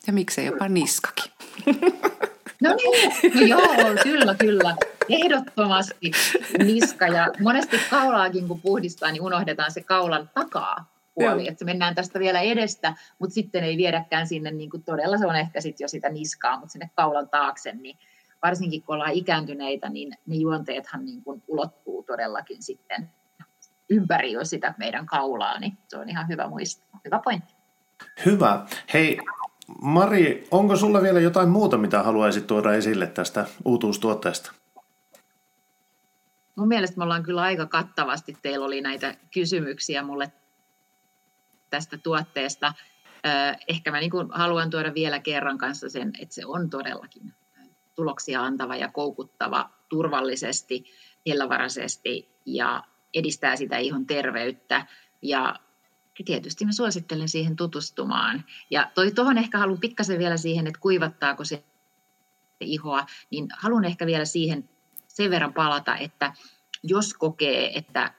Ja 0.08 0.14
miksei 0.14 0.46
jopa 0.46 0.68
niskakin. 0.68 1.32
No 2.62 2.76
niin, 2.76 3.34
no 3.36 3.42
joo, 3.42 3.96
kyllä, 4.04 4.36
kyllä. 4.36 4.76
Ehdottomasti 5.10 6.12
niska 6.58 7.08
ja 7.08 7.28
monesti 7.40 7.78
kaulaakin 7.90 8.48
kun 8.48 8.62
puhdistaa, 8.62 9.12
niin 9.12 9.22
unohdetaan 9.22 9.72
se 9.72 9.82
kaulan 9.82 10.30
takaa 10.34 10.92
puoli, 11.16 11.48
että 11.48 11.66
mennään 11.66 11.96
tästä 11.96 12.20
vielä 12.20 12.40
edestä, 12.40 12.94
mutta 13.20 13.34
sitten 13.34 13.64
ei 13.64 13.78
viedäkään 13.78 14.28
sinne, 14.28 14.52
niin 14.52 14.70
kuin 14.70 14.84
todella 14.84 15.18
se 15.18 15.28
on 15.28 15.36
ehkä 15.36 15.62
sitten 15.62 15.84
jo 15.84 15.88
sitä 15.88 16.10
niskaa, 16.10 16.60
mutta 16.60 16.72
sinne 16.72 16.90
kaulan 16.96 17.30
taakse, 17.30 17.72
niin 17.72 17.98
varsinkin 18.44 18.84
kun 18.84 18.96
ollaan 18.96 19.14
ikääntyneitä, 19.14 19.90
niin 19.90 20.18
ne 20.26 20.36
juonteethan 20.36 21.06
niin 21.06 21.24
kuin 21.24 21.44
ulottuu 21.48 22.04
todellakin 22.04 22.64
sitten 22.64 23.10
ympäri 23.90 24.32
jo 24.32 24.46
sitä 24.46 24.74
meidän 24.78 25.06
kaulaa, 25.06 25.60
niin 25.60 25.78
se 25.88 25.98
on 25.98 26.10
ihan 26.10 26.28
hyvä 26.28 26.48
muistaa. 26.48 27.00
Hyvä 27.06 27.20
pointti. 27.24 27.54
Hyvä. 28.26 28.66
Hei, 28.94 29.18
Mari, 29.82 30.48
onko 30.52 30.76
sulla 30.76 31.02
vielä 31.02 31.20
jotain 31.20 31.50
muuta, 31.50 31.78
mitä 31.78 32.04
haluaisit 32.04 32.48
tuoda 32.48 32.74
esille 32.74 33.08
tästä 33.08 33.46
uutuustuotteesta? 33.66 34.52
Mun 36.56 36.68
mielestä 36.68 36.98
me 36.98 37.04
ollaan 37.04 37.24
kyllä 37.24 37.42
aika 37.42 37.66
kattavasti, 37.66 38.38
teillä 38.42 38.66
oli 38.66 38.82
näitä 38.82 39.16
kysymyksiä 39.34 40.04
mulle 40.04 40.32
tästä 41.70 41.98
tuotteesta. 41.98 42.74
Ehkä 43.68 43.92
mä 43.92 44.00
niin 44.00 44.12
haluan 44.32 44.70
tuoda 44.70 44.94
vielä 44.94 45.20
kerran 45.20 45.58
kanssa 45.58 45.90
sen, 45.90 46.12
että 46.20 46.36
se 46.36 46.46
on 46.46 46.70
todellakin 46.70 47.34
tuloksia 47.96 48.42
antava 48.42 48.76
ja 48.76 48.88
koukuttava 48.88 49.70
turvallisesti, 49.90 50.84
hellavaraisesti 51.28 52.30
ja 52.46 52.84
edistää 53.14 53.56
sitä 53.56 53.78
ihon 53.78 54.06
terveyttä 54.06 54.86
ja 55.22 55.56
tietysti 56.24 56.66
mä 56.66 56.72
suosittelen 56.72 57.30
siihen 57.30 57.56
tutustumaan. 57.56 58.44
Ja 58.70 58.92
tuohon 59.16 59.38
ehkä 59.38 59.58
haluan 59.58 59.80
pikkasen 59.80 60.20
vielä 60.20 60.38
siihen, 60.38 60.68
että 60.68 60.80
kuivattaako 60.80 61.44
se 61.44 61.64
ihoa, 62.60 63.06
niin 63.32 63.48
haluan 63.58 63.86
ehkä 63.86 64.06
vielä 64.06 64.26
siihen 64.26 64.70
sen 65.08 65.32
verran 65.32 65.54
palata, 65.54 65.98
että 65.98 66.34
jos 66.84 67.14
kokee, 67.14 67.78
että 67.78 68.14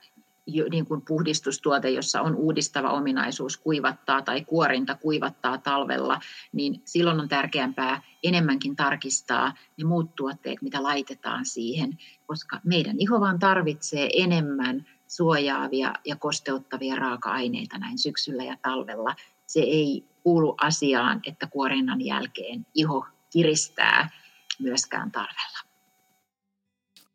niin 0.70 0.86
kuin 0.86 1.02
puhdistustuote, 1.02 1.90
jossa 1.90 2.20
on 2.20 2.36
uudistava 2.36 2.90
ominaisuus 2.90 3.56
kuivattaa 3.56 4.22
tai 4.22 4.44
kuorinta 4.44 4.94
kuivattaa 4.94 5.58
talvella, 5.58 6.20
niin 6.52 6.82
silloin 6.84 7.20
on 7.20 7.28
tärkeämpää 7.28 8.02
enemmänkin 8.22 8.76
tarkistaa 8.76 9.54
ne 9.78 9.84
muut 9.84 10.14
tuotteet, 10.14 10.62
mitä 10.62 10.82
laitetaan 10.82 11.46
siihen, 11.46 11.98
koska 12.26 12.60
meidän 12.64 12.96
iho 12.98 13.20
vaan 13.20 13.38
tarvitsee 13.38 14.10
enemmän 14.16 14.86
suojaavia 15.16 15.92
ja 16.04 16.16
kosteuttavia 16.16 16.96
raaka-aineita 16.96 17.78
näin 17.78 17.98
syksyllä 17.98 18.44
ja 18.44 18.56
talvella. 18.62 19.14
Se 19.46 19.60
ei 19.60 20.04
kuulu 20.22 20.54
asiaan, 20.60 21.20
että 21.26 21.46
kuorinnan 21.46 22.00
jälkeen 22.00 22.66
iho 22.74 23.06
kiristää 23.30 24.10
myöskään 24.58 25.12
talvella. 25.12 25.58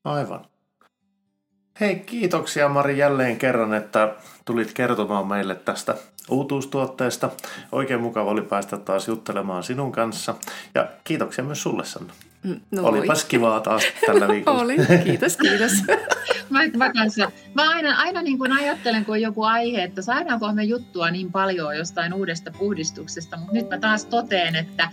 Aivan. 0.03 0.45
Hei, 1.79 1.95
kiitoksia 1.95 2.69
Mari 2.69 2.97
jälleen 2.97 3.37
kerran, 3.37 3.73
että 3.73 4.15
tulit 4.45 4.73
kertomaan 4.73 5.27
meille 5.27 5.55
tästä 5.55 5.95
uutuustuotteesta. 6.29 7.29
Oikein 7.71 8.01
mukava 8.01 8.31
oli 8.31 8.41
päästä 8.41 8.77
taas 8.77 9.07
juttelemaan 9.07 9.63
sinun 9.63 9.91
kanssa. 9.91 10.35
Ja 10.75 10.87
kiitoksia 11.03 11.43
myös 11.43 11.63
sulle, 11.63 11.85
Sanna. 11.85 12.13
Mm, 12.43 12.59
no 12.71 12.83
Olipas 12.83 13.25
kivaa 13.25 13.59
taas 13.59 13.83
tällä 14.05 14.27
viikolla. 14.33 14.61
oli, 14.61 14.75
kiitos, 15.03 15.37
kiitos. 15.37 15.71
mä, 16.49 16.59
mä, 16.77 16.93
kanssa, 16.93 17.31
mä 17.53 17.69
aina, 17.69 17.97
aina 17.97 18.21
niin 18.21 18.37
kuin 18.37 18.51
ajattelen, 18.51 19.05
kun 19.05 19.13
on 19.13 19.21
joku 19.21 19.43
aihe, 19.43 19.83
että 19.83 20.01
saadaanko 20.01 20.53
me 20.53 20.63
juttua 20.63 21.11
niin 21.11 21.31
paljon 21.31 21.77
jostain 21.77 22.13
uudesta 22.13 22.51
puhdistuksesta, 22.51 23.37
mutta 23.37 23.53
nyt 23.53 23.69
mä 23.69 23.77
taas 23.77 24.05
toteen, 24.05 24.55
että, 24.55 24.91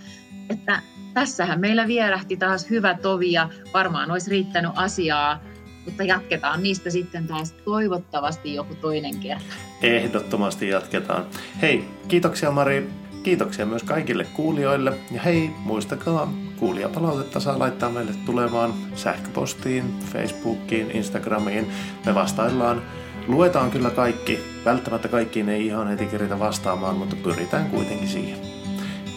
että 0.49 0.79
tässähän 1.13 1.59
meillä 1.59 1.87
vierähti 1.87 2.37
taas 2.37 2.69
hyvä 2.69 2.97
tovi 3.01 3.31
ja 3.31 3.49
varmaan 3.73 4.11
olisi 4.11 4.29
riittänyt 4.29 4.71
asiaa 4.75 5.39
mutta 5.85 6.03
jatketaan 6.03 6.63
niistä 6.63 6.89
sitten 6.89 7.27
taas 7.27 7.51
toivottavasti 7.51 8.53
joku 8.53 8.75
toinen 8.75 9.17
kerta. 9.17 9.53
Ehdottomasti 9.81 10.69
jatketaan. 10.69 11.25
Hei, 11.61 11.85
kiitoksia 12.07 12.51
Mari. 12.51 12.89
Kiitoksia 13.23 13.65
myös 13.65 13.83
kaikille 13.83 14.23
kuulijoille. 14.23 14.93
Ja 15.11 15.21
hei, 15.21 15.51
muistakaa, 15.59 16.33
kuulijapalautetta 16.59 17.39
saa 17.39 17.59
laittaa 17.59 17.89
meille 17.89 18.11
tulemaan 18.25 18.73
sähköpostiin, 18.95 19.83
Facebookiin, 20.13 20.91
Instagramiin. 20.91 21.71
Me 22.05 22.15
vastaillaan. 22.15 22.81
Luetaan 23.27 23.71
kyllä 23.71 23.89
kaikki. 23.89 24.39
Välttämättä 24.65 25.07
kaikkiin 25.07 25.49
ei 25.49 25.65
ihan 25.65 25.87
heti 25.87 26.05
keritä 26.05 26.39
vastaamaan, 26.39 26.95
mutta 26.95 27.15
pyritään 27.15 27.69
kuitenkin 27.69 28.07
siihen. 28.07 28.39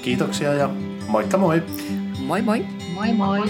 Kiitoksia 0.02 0.54
ja 0.54 0.70
moikka 1.08 1.38
moi! 1.38 1.62
Moi 2.18 2.42
moi! 2.42 2.66
Moi 2.94 3.12
moi! 3.12 3.40